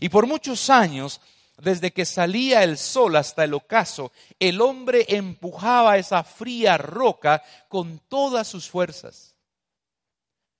Y 0.00 0.08
por 0.08 0.26
muchos 0.26 0.68
años, 0.70 1.20
desde 1.58 1.92
que 1.92 2.04
salía 2.04 2.62
el 2.62 2.76
sol 2.76 3.16
hasta 3.16 3.44
el 3.44 3.54
ocaso, 3.54 4.12
el 4.38 4.60
hombre 4.60 5.06
empujaba 5.08 5.96
esa 5.96 6.22
fría 6.22 6.76
roca 6.76 7.42
con 7.68 7.98
todas 8.08 8.46
sus 8.46 8.68
fuerzas. 8.68 9.34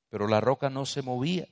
Pero 0.08 0.26
la 0.26 0.40
roca 0.40 0.70
no 0.70 0.86
se 0.86 1.02
movía. 1.02 1.48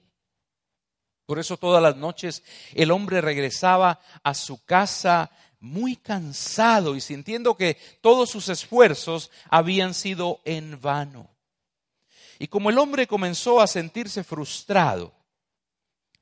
Por 1.27 1.39
eso 1.39 1.57
todas 1.57 1.83
las 1.83 1.97
noches 1.97 2.43
el 2.73 2.91
hombre 2.91 3.21
regresaba 3.21 4.01
a 4.23 4.35
su 4.35 4.65
casa 4.65 5.31
muy 5.61 5.97
cansado 5.97 6.95
y 6.95 7.01
sintiendo 7.01 7.57
que 7.57 7.79
todos 8.03 8.31
sus 8.31 8.49
esfuerzos 8.49 9.31
habían 9.49 9.95
sido 9.95 10.41
en 10.45 10.81
vano. 10.81 11.31
Y 12.39 12.49
como 12.49 12.71
el 12.71 12.79
hombre 12.79 13.07
comenzó 13.07 13.61
a 13.61 13.67
sentirse 13.67 14.25
frustrado, 14.25 15.15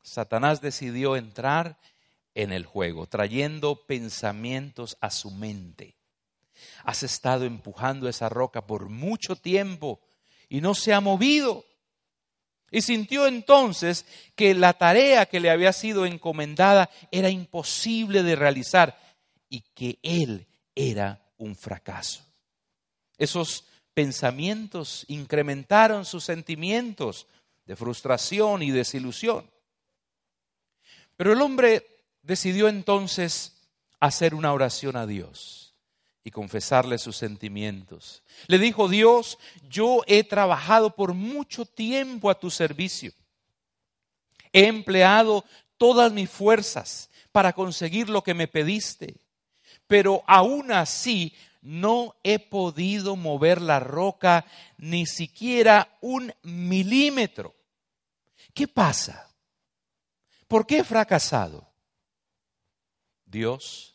Satanás 0.02 0.60
decidió 0.60 1.16
entrar 1.16 1.78
en 2.34 2.52
el 2.52 2.64
juego, 2.64 3.06
trayendo 3.06 3.86
pensamientos 3.86 4.96
a 5.00 5.10
su 5.10 5.30
mente. 5.30 5.96
Has 6.84 7.02
estado 7.02 7.44
empujando 7.44 8.08
esa 8.08 8.28
roca 8.28 8.66
por 8.66 8.88
mucho 8.88 9.36
tiempo 9.36 10.00
y 10.48 10.60
no 10.60 10.74
se 10.74 10.92
ha 10.92 11.00
movido. 11.00 11.64
Y 12.70 12.80
sintió 12.80 13.26
entonces 13.26 14.06
que 14.34 14.54
la 14.54 14.72
tarea 14.72 15.26
que 15.26 15.40
le 15.40 15.50
había 15.50 15.72
sido 15.72 16.06
encomendada 16.06 16.88
era 17.10 17.28
imposible 17.28 18.22
de 18.22 18.34
realizar 18.34 18.98
y 19.48 19.60
que 19.74 19.98
él 20.02 20.46
era 20.74 21.22
un 21.36 21.54
fracaso. 21.54 22.24
Esos 23.18 23.66
pensamientos 23.92 25.04
incrementaron 25.08 26.06
sus 26.06 26.24
sentimientos 26.24 27.26
de 27.66 27.76
frustración 27.76 28.62
y 28.62 28.70
desilusión. 28.70 29.50
Pero 31.16 31.34
el 31.34 31.42
hombre 31.42 31.91
decidió 32.22 32.68
entonces 32.68 33.52
hacer 34.00 34.34
una 34.34 34.52
oración 34.52 34.96
a 34.96 35.06
Dios 35.06 35.74
y 36.24 36.30
confesarle 36.30 36.98
sus 36.98 37.16
sentimientos. 37.16 38.22
Le 38.46 38.58
dijo, 38.58 38.88
Dios, 38.88 39.38
yo 39.68 40.02
he 40.06 40.24
trabajado 40.24 40.94
por 40.94 41.14
mucho 41.14 41.66
tiempo 41.66 42.30
a 42.30 42.38
tu 42.38 42.50
servicio. 42.50 43.12
He 44.52 44.66
empleado 44.66 45.44
todas 45.76 46.12
mis 46.12 46.30
fuerzas 46.30 47.10
para 47.32 47.52
conseguir 47.52 48.08
lo 48.08 48.22
que 48.22 48.34
me 48.34 48.46
pediste, 48.46 49.16
pero 49.86 50.22
aún 50.26 50.70
así 50.70 51.34
no 51.62 52.16
he 52.22 52.38
podido 52.38 53.16
mover 53.16 53.60
la 53.60 53.80
roca 53.80 54.44
ni 54.76 55.06
siquiera 55.06 55.96
un 56.00 56.32
milímetro. 56.42 57.54
¿Qué 58.52 58.68
pasa? 58.68 59.28
¿Por 60.46 60.66
qué 60.66 60.78
he 60.78 60.84
fracasado? 60.84 61.71
Dios 63.32 63.94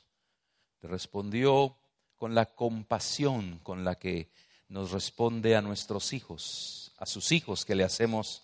respondió 0.82 1.78
con 2.18 2.36
la 2.36 2.48
compasión 2.56 3.60
con 3.60 3.86
la 3.86 3.96
que 3.96 4.30
nos 4.68 4.92
responde 4.92 5.56
a 5.56 5.62
nuestros 5.62 6.12
hijos, 6.12 6.92
a 6.98 7.06
sus 7.06 7.32
hijos 7.32 7.64
que 7.64 7.76
le 7.76 7.86
hacemos 7.86 8.44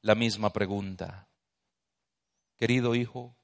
la 0.00 0.16
misma 0.16 0.52
pregunta. 0.52 1.28
Querido 2.56 2.94
hijo, 2.94 3.36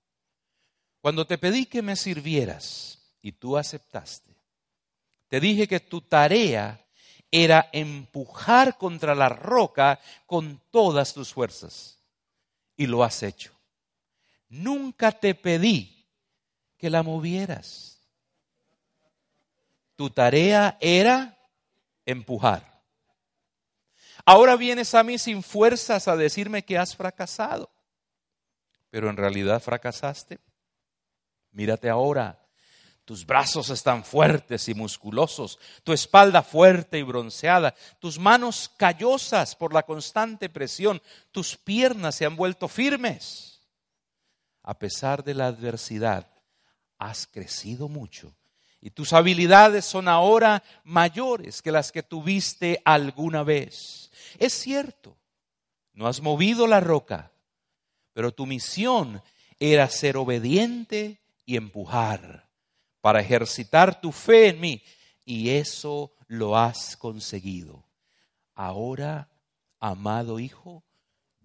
cuando 1.00 1.26
te 1.26 1.38
pedí 1.38 1.66
que 1.66 1.82
me 1.82 1.94
sirvieras 1.94 2.98
y 3.22 3.32
tú 3.32 3.56
aceptaste, 3.56 4.35
te 5.28 5.38
dije 5.38 5.68
que 5.68 5.80
tu 5.80 6.00
tarea 6.00 6.85
era 7.30 7.68
empujar 7.72 8.78
contra 8.78 9.14
la 9.14 9.28
roca 9.28 10.00
con 10.24 10.62
todas 10.70 11.12
tus 11.12 11.32
fuerzas 11.32 11.98
y 12.76 12.87
lo 12.87 13.04
has 13.04 13.22
hecho. 13.22 13.52
Nunca 14.48 15.12
te 15.12 15.35
pedí 15.35 15.95
que 16.78 16.90
la 16.90 17.02
movieras. 17.02 18.00
Tu 19.96 20.10
tarea 20.10 20.76
era 20.80 21.38
empujar. 22.04 22.82
Ahora 24.24 24.56
vienes 24.56 24.94
a 24.94 25.02
mí 25.02 25.18
sin 25.18 25.42
fuerzas 25.42 26.08
a 26.08 26.16
decirme 26.16 26.64
que 26.64 26.76
has 26.76 26.96
fracasado, 26.96 27.70
pero 28.90 29.08
en 29.08 29.16
realidad 29.16 29.62
fracasaste. 29.62 30.40
Mírate 31.52 31.88
ahora, 31.88 32.44
tus 33.04 33.24
brazos 33.24 33.70
están 33.70 34.04
fuertes 34.04 34.68
y 34.68 34.74
musculosos, 34.74 35.58
tu 35.84 35.92
espalda 35.92 36.42
fuerte 36.42 36.98
y 36.98 37.02
bronceada, 37.02 37.74
tus 38.00 38.18
manos 38.18 38.70
callosas 38.76 39.54
por 39.54 39.72
la 39.72 39.84
constante 39.84 40.48
presión, 40.48 41.00
tus 41.30 41.56
piernas 41.56 42.16
se 42.16 42.26
han 42.26 42.36
vuelto 42.36 42.68
firmes 42.68 43.56
a 44.66 44.76
pesar 44.76 45.22
de 45.22 45.32
la 45.32 45.46
adversidad, 45.46 46.26
has 46.98 47.26
crecido 47.26 47.88
mucho 47.88 48.35
y 48.80 48.90
tus 48.90 49.12
habilidades 49.12 49.85
son 49.85 50.06
ahora 50.06 50.62
mayores 50.85 51.61
que 51.61 51.72
las 51.72 51.90
que 51.90 52.04
tuviste 52.04 52.80
alguna 52.85 53.42
vez. 53.42 54.12
Es 54.38 54.52
cierto, 54.52 55.16
no 55.92 56.06
has 56.06 56.20
movido 56.20 56.66
la 56.68 56.78
roca, 56.78 57.32
pero 58.12 58.32
tu 58.32 58.46
misión 58.46 59.22
era 59.59 59.88
ser 59.88 60.16
obediente 60.16 61.20
y 61.44 61.56
empujar 61.56 62.48
para 63.00 63.20
ejercitar 63.20 64.00
tu 64.00 64.12
fe 64.12 64.50
en 64.50 64.61
mí 64.61 64.82
y 65.24 65.50
eso 65.50 66.12
lo 66.28 66.56
has 66.56 66.96
conseguido. 66.96 67.85
Ahora, 68.54 69.28
amado 69.80 70.38
hijo, 70.38 70.85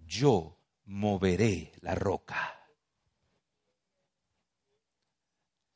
yo 0.05 0.57
moveré 0.85 1.71
la 1.81 1.95
roca. 1.95 2.60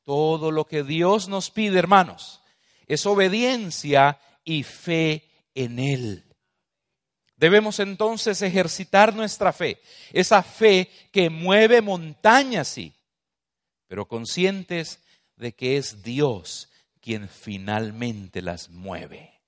Todo 0.05 0.51
lo 0.51 0.65
que 0.65 0.83
Dios 0.83 1.27
nos 1.27 1.51
pide, 1.51 1.77
hermanos, 1.79 2.41
es 2.87 3.05
obediencia 3.05 4.19
y 4.43 4.63
fe 4.63 5.27
en 5.53 5.79
Él. 5.79 6.23
Debemos 7.35 7.79
entonces 7.79 8.41
ejercitar 8.41 9.13
nuestra 9.13 9.51
fe, 9.51 9.81
esa 10.13 10.41
fe 10.41 10.89
que 11.11 11.29
mueve 11.29 11.81
montañas, 11.81 12.69
sí, 12.69 12.93
pero 13.87 14.07
conscientes 14.07 14.99
de 15.35 15.53
que 15.53 15.75
es 15.77 16.01
Dios 16.01 16.69
quien 17.01 17.27
finalmente 17.27 18.41
las 18.41 18.69
mueve. 18.69 19.41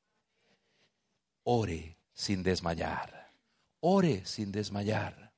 Ore 1.43 1.97
sin 2.13 2.43
desmayar, 2.43 3.31
ore 3.79 4.25
sin 4.25 4.51
desmayar. 4.51 5.31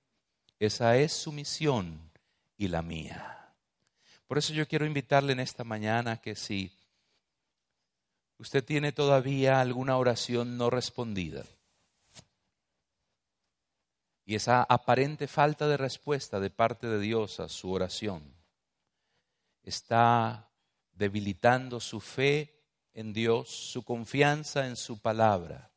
Esa 0.58 0.97
es 0.97 1.13
su 1.13 1.32
misión 1.32 2.12
y 2.58 2.67
la 2.67 2.82
mía. 2.82 3.38
Por 4.30 4.38
eso 4.38 4.54
yo 4.54 4.68
quiero 4.68 4.86
invitarle 4.86 5.34
en 5.34 5.39
esta 5.39 5.63
mañana 5.63 6.22
que 6.22 6.36
si 6.36 6.72
usted 8.38 8.63
tiene 8.63 8.92
todavía 8.92 9.60
alguna 9.60 9.98
oración 9.98 10.56
no 10.56 10.70
respondida 10.70 11.44
y 14.26 14.36
esa 14.36 14.62
aparente 14.62 15.28
falta 15.28 15.68
de 15.68 15.78
respuesta 15.78 16.39
de 16.39 16.52
parte 16.52 16.86
de 16.86 17.00
Dios 17.00 17.39
a 17.39 17.50
su 17.50 17.72
oración 17.72 18.22
está 19.63 20.52
debilitando 20.92 21.80
su 21.80 22.00
fe 22.00 22.62
en 22.94 23.13
Dios, 23.13 23.50
su 23.50 23.84
confianza 23.84 24.68
en 24.68 24.76
su 24.76 25.02
palabra. 25.02 25.72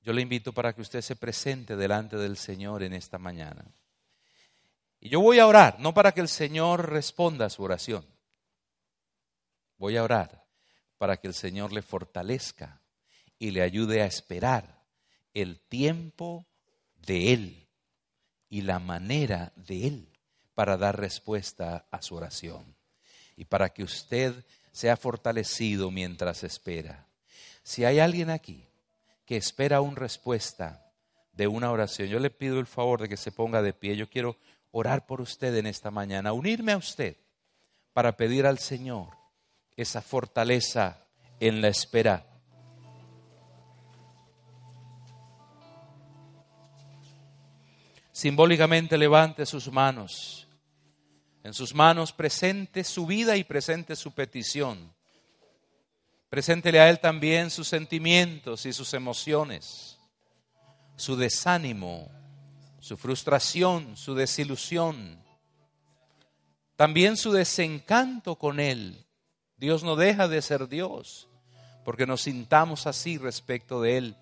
yo 0.00 0.12
le 0.12 0.22
invito 0.22 0.52
para 0.52 0.72
que 0.72 0.82
usted 0.82 1.00
se 1.00 1.16
presente 1.16 1.74
delante 1.74 2.16
del 2.16 2.36
Señor 2.36 2.84
en 2.84 2.92
esta 2.92 3.18
mañana. 3.18 3.64
Y 5.04 5.10
yo 5.10 5.20
voy 5.20 5.38
a 5.38 5.46
orar, 5.46 5.78
no 5.80 5.92
para 5.92 6.12
que 6.12 6.22
el 6.22 6.28
Señor 6.28 6.88
responda 6.88 7.44
a 7.44 7.50
su 7.50 7.62
oración. 7.62 8.06
Voy 9.76 9.98
a 9.98 10.02
orar 10.02 10.46
para 10.96 11.18
que 11.18 11.26
el 11.26 11.34
Señor 11.34 11.74
le 11.74 11.82
fortalezca 11.82 12.80
y 13.38 13.50
le 13.50 13.60
ayude 13.60 14.00
a 14.00 14.06
esperar 14.06 14.82
el 15.34 15.60
tiempo 15.60 16.46
de 17.06 17.34
Él 17.34 17.68
y 18.48 18.62
la 18.62 18.78
manera 18.78 19.52
de 19.56 19.88
Él 19.88 20.08
para 20.54 20.78
dar 20.78 20.98
respuesta 20.98 21.84
a 21.90 22.00
su 22.00 22.14
oración 22.14 22.74
y 23.36 23.44
para 23.44 23.68
que 23.68 23.82
usted 23.82 24.32
sea 24.72 24.96
fortalecido 24.96 25.90
mientras 25.90 26.44
espera. 26.44 27.06
Si 27.62 27.84
hay 27.84 27.98
alguien 27.98 28.30
aquí 28.30 28.64
que 29.26 29.36
espera 29.36 29.82
una 29.82 29.96
respuesta 29.96 30.90
de 31.34 31.46
una 31.46 31.70
oración, 31.70 32.08
yo 32.08 32.20
le 32.20 32.30
pido 32.30 32.58
el 32.58 32.66
favor 32.66 33.02
de 33.02 33.08
que 33.10 33.18
se 33.18 33.32
ponga 33.32 33.60
de 33.60 33.74
pie. 33.74 33.96
Yo 33.96 34.08
quiero 34.08 34.38
orar 34.76 35.06
por 35.06 35.20
usted 35.20 35.54
en 35.56 35.66
esta 35.66 35.92
mañana, 35.92 36.32
unirme 36.32 36.72
a 36.72 36.76
usted 36.76 37.16
para 37.92 38.16
pedir 38.16 38.44
al 38.44 38.58
Señor 38.58 39.08
esa 39.76 40.02
fortaleza 40.02 41.06
en 41.38 41.62
la 41.62 41.68
espera. 41.68 42.26
Simbólicamente 48.10 48.98
levante 48.98 49.46
sus 49.46 49.70
manos. 49.70 50.48
En 51.44 51.54
sus 51.54 51.72
manos 51.72 52.12
presente 52.12 52.82
su 52.82 53.06
vida 53.06 53.36
y 53.36 53.44
presente 53.44 53.94
su 53.94 54.12
petición. 54.12 54.92
Preséntele 56.28 56.80
a 56.80 56.90
Él 56.90 56.98
también 56.98 57.50
sus 57.50 57.68
sentimientos 57.68 58.66
y 58.66 58.72
sus 58.72 58.92
emociones, 58.92 60.00
su 60.96 61.14
desánimo, 61.14 62.10
su 62.84 62.98
frustración, 62.98 63.96
su 63.96 64.14
desilusión, 64.14 65.18
también 66.76 67.16
su 67.16 67.32
desencanto 67.32 68.36
con 68.36 68.60
Él. 68.60 69.06
Dios 69.56 69.82
no 69.82 69.96
deja 69.96 70.28
de 70.28 70.42
ser 70.42 70.68
Dios, 70.68 71.30
porque 71.82 72.06
nos 72.06 72.20
sintamos 72.20 72.86
así 72.86 73.16
respecto 73.16 73.80
de 73.80 73.96
Él. 73.96 74.16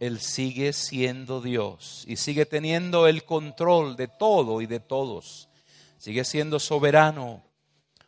Él 0.00 0.18
sigue 0.18 0.72
siendo 0.72 1.40
Dios 1.40 2.02
y 2.08 2.16
sigue 2.16 2.44
teniendo 2.44 3.06
el 3.06 3.24
control 3.24 3.94
de 3.94 4.08
todo 4.08 4.60
y 4.60 4.66
de 4.66 4.80
todos. 4.80 5.48
Sigue 5.96 6.24
siendo 6.24 6.58
soberano. 6.58 7.44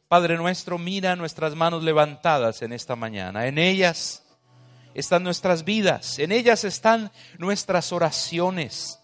Padre 0.08 0.36
nuestro, 0.36 0.76
mira 0.76 1.14
nuestras 1.14 1.54
manos 1.54 1.84
levantadas 1.84 2.62
en 2.62 2.72
esta 2.72 2.96
mañana. 2.96 3.46
En 3.46 3.58
ellas 3.58 4.24
están 4.92 5.22
nuestras 5.22 5.64
vidas, 5.64 6.18
en 6.18 6.32
ellas 6.32 6.64
están 6.64 7.12
nuestras 7.38 7.92
oraciones, 7.92 8.98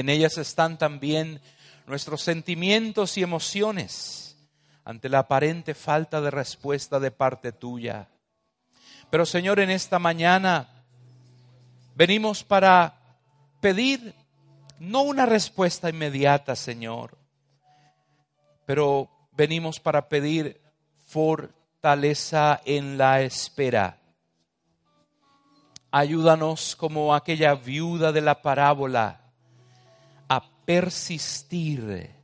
en 0.00 0.08
ellas 0.08 0.38
están 0.38 0.78
también 0.78 1.40
nuestros 1.86 2.22
sentimientos 2.22 3.16
y 3.16 3.22
emociones 3.22 4.36
ante 4.84 5.08
la 5.08 5.20
aparente 5.20 5.74
falta 5.74 6.20
de 6.20 6.30
respuesta 6.30 7.00
de 7.00 7.10
parte 7.10 7.52
tuya. 7.52 8.08
Pero 9.10 9.26
Señor, 9.26 9.60
en 9.60 9.70
esta 9.70 9.98
mañana 9.98 10.68
venimos 11.94 12.44
para 12.44 12.94
pedir 13.60 14.14
no 14.78 15.02
una 15.02 15.26
respuesta 15.26 15.90
inmediata, 15.90 16.54
Señor, 16.54 17.18
pero 18.64 19.10
venimos 19.32 19.80
para 19.80 20.08
pedir 20.08 20.60
fortaleza 21.06 22.60
en 22.64 22.98
la 22.98 23.22
espera. 23.22 23.98
Ayúdanos 25.90 26.76
como 26.76 27.14
aquella 27.14 27.54
viuda 27.54 28.12
de 28.12 28.20
la 28.20 28.42
parábola 28.42 29.27
persistir 30.68 32.14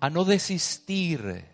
a 0.00 0.10
no 0.10 0.24
desistir. 0.24 1.46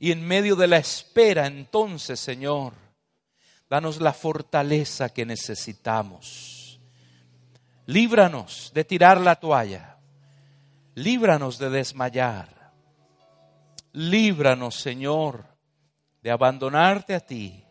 Y 0.00 0.10
en 0.10 0.26
medio 0.26 0.56
de 0.56 0.66
la 0.66 0.78
espera, 0.78 1.46
entonces, 1.46 2.18
Señor, 2.18 2.72
danos 3.70 4.00
la 4.00 4.12
fortaleza 4.12 5.10
que 5.10 5.24
necesitamos. 5.24 6.80
Líbranos 7.86 8.72
de 8.74 8.82
tirar 8.82 9.20
la 9.20 9.36
toalla. 9.36 9.98
Líbranos 10.96 11.60
de 11.60 11.70
desmayar. 11.70 12.72
Líbranos, 13.92 14.74
Señor, 14.74 15.44
de 16.20 16.32
abandonarte 16.32 17.14
a 17.14 17.20
ti, 17.20 17.64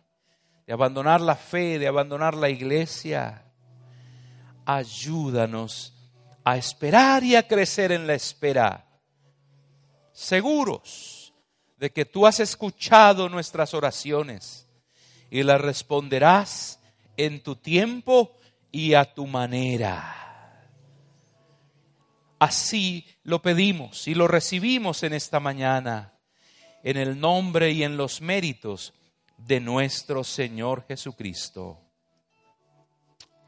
de 0.65 0.72
abandonar 0.72 1.20
la 1.20 1.36
fe, 1.36 1.78
de 1.78 1.88
abandonar 1.89 2.34
la 2.34 2.48
iglesia. 2.48 3.43
Ayúdanos 4.65 5.96
a 6.48 6.56
esperar 6.56 7.26
y 7.26 7.36
a 7.36 7.46
crecer 7.46 7.92
en 7.92 8.08
la 8.08 8.14
espera 8.14 8.86
seguros 10.14 11.34
de 11.76 11.92
que 11.92 12.06
tú 12.06 12.26
has 12.26 12.40
escuchado 12.40 13.28
nuestras 13.28 13.74
oraciones 13.74 14.66
y 15.30 15.44
las 15.44 15.60
responderás 15.60 16.80
en 17.18 17.44
tu 17.44 17.58
tiempo 17.58 18.38
y 18.72 18.94
a 18.94 19.14
tu 19.14 19.28
manera. 19.28 20.64
Así 22.40 23.06
lo 23.24 23.42
pedimos 23.42 24.08
y 24.08 24.16
lo 24.16 24.30
recibimos 24.30 25.04
en 25.04 25.12
esta 25.12 25.42
mañana, 25.42 26.14
en 26.82 26.96
el 26.96 27.20
nombre 27.20 27.72
y 27.72 27.84
en 27.84 27.98
los 27.98 28.22
méritos 28.22 28.94
de 29.36 29.60
nuestro 29.60 30.24
Señor 30.24 30.86
Jesucristo. 30.88 31.78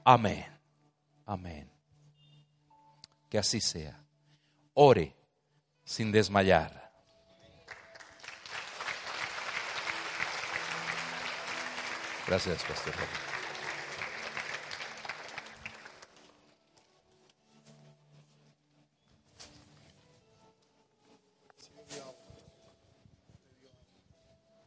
Amén. 0.03 0.45
Amén. 1.25 1.78
Que 3.29 3.37
así 3.37 3.61
sea. 3.61 4.03
Ore 4.73 5.15
sin 5.83 6.11
desmayar. 6.11 6.79
Gracias, 12.25 12.63
Pastor. 12.63 12.93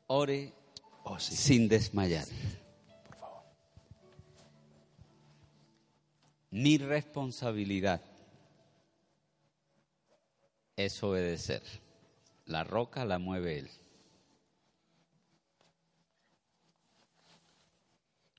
Ore 0.09 0.53
oh, 1.05 1.19
sin 1.19 1.69
desmayar. 1.69 2.27
Por 3.07 3.17
favor. 3.17 3.45
Mi 6.51 6.79
responsabilidad 6.79 8.12
es 10.77 11.03
obedecer. 11.03 11.63
La 12.47 12.65
roca 12.65 13.05
la 13.05 13.19
mueve 13.19 13.59
Él. 13.61 13.71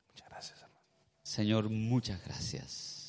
Muchas 0.09 0.29
gracias, 0.29 0.65
Señor, 1.23 1.69
muchas 1.69 2.23
gracias 2.25 3.02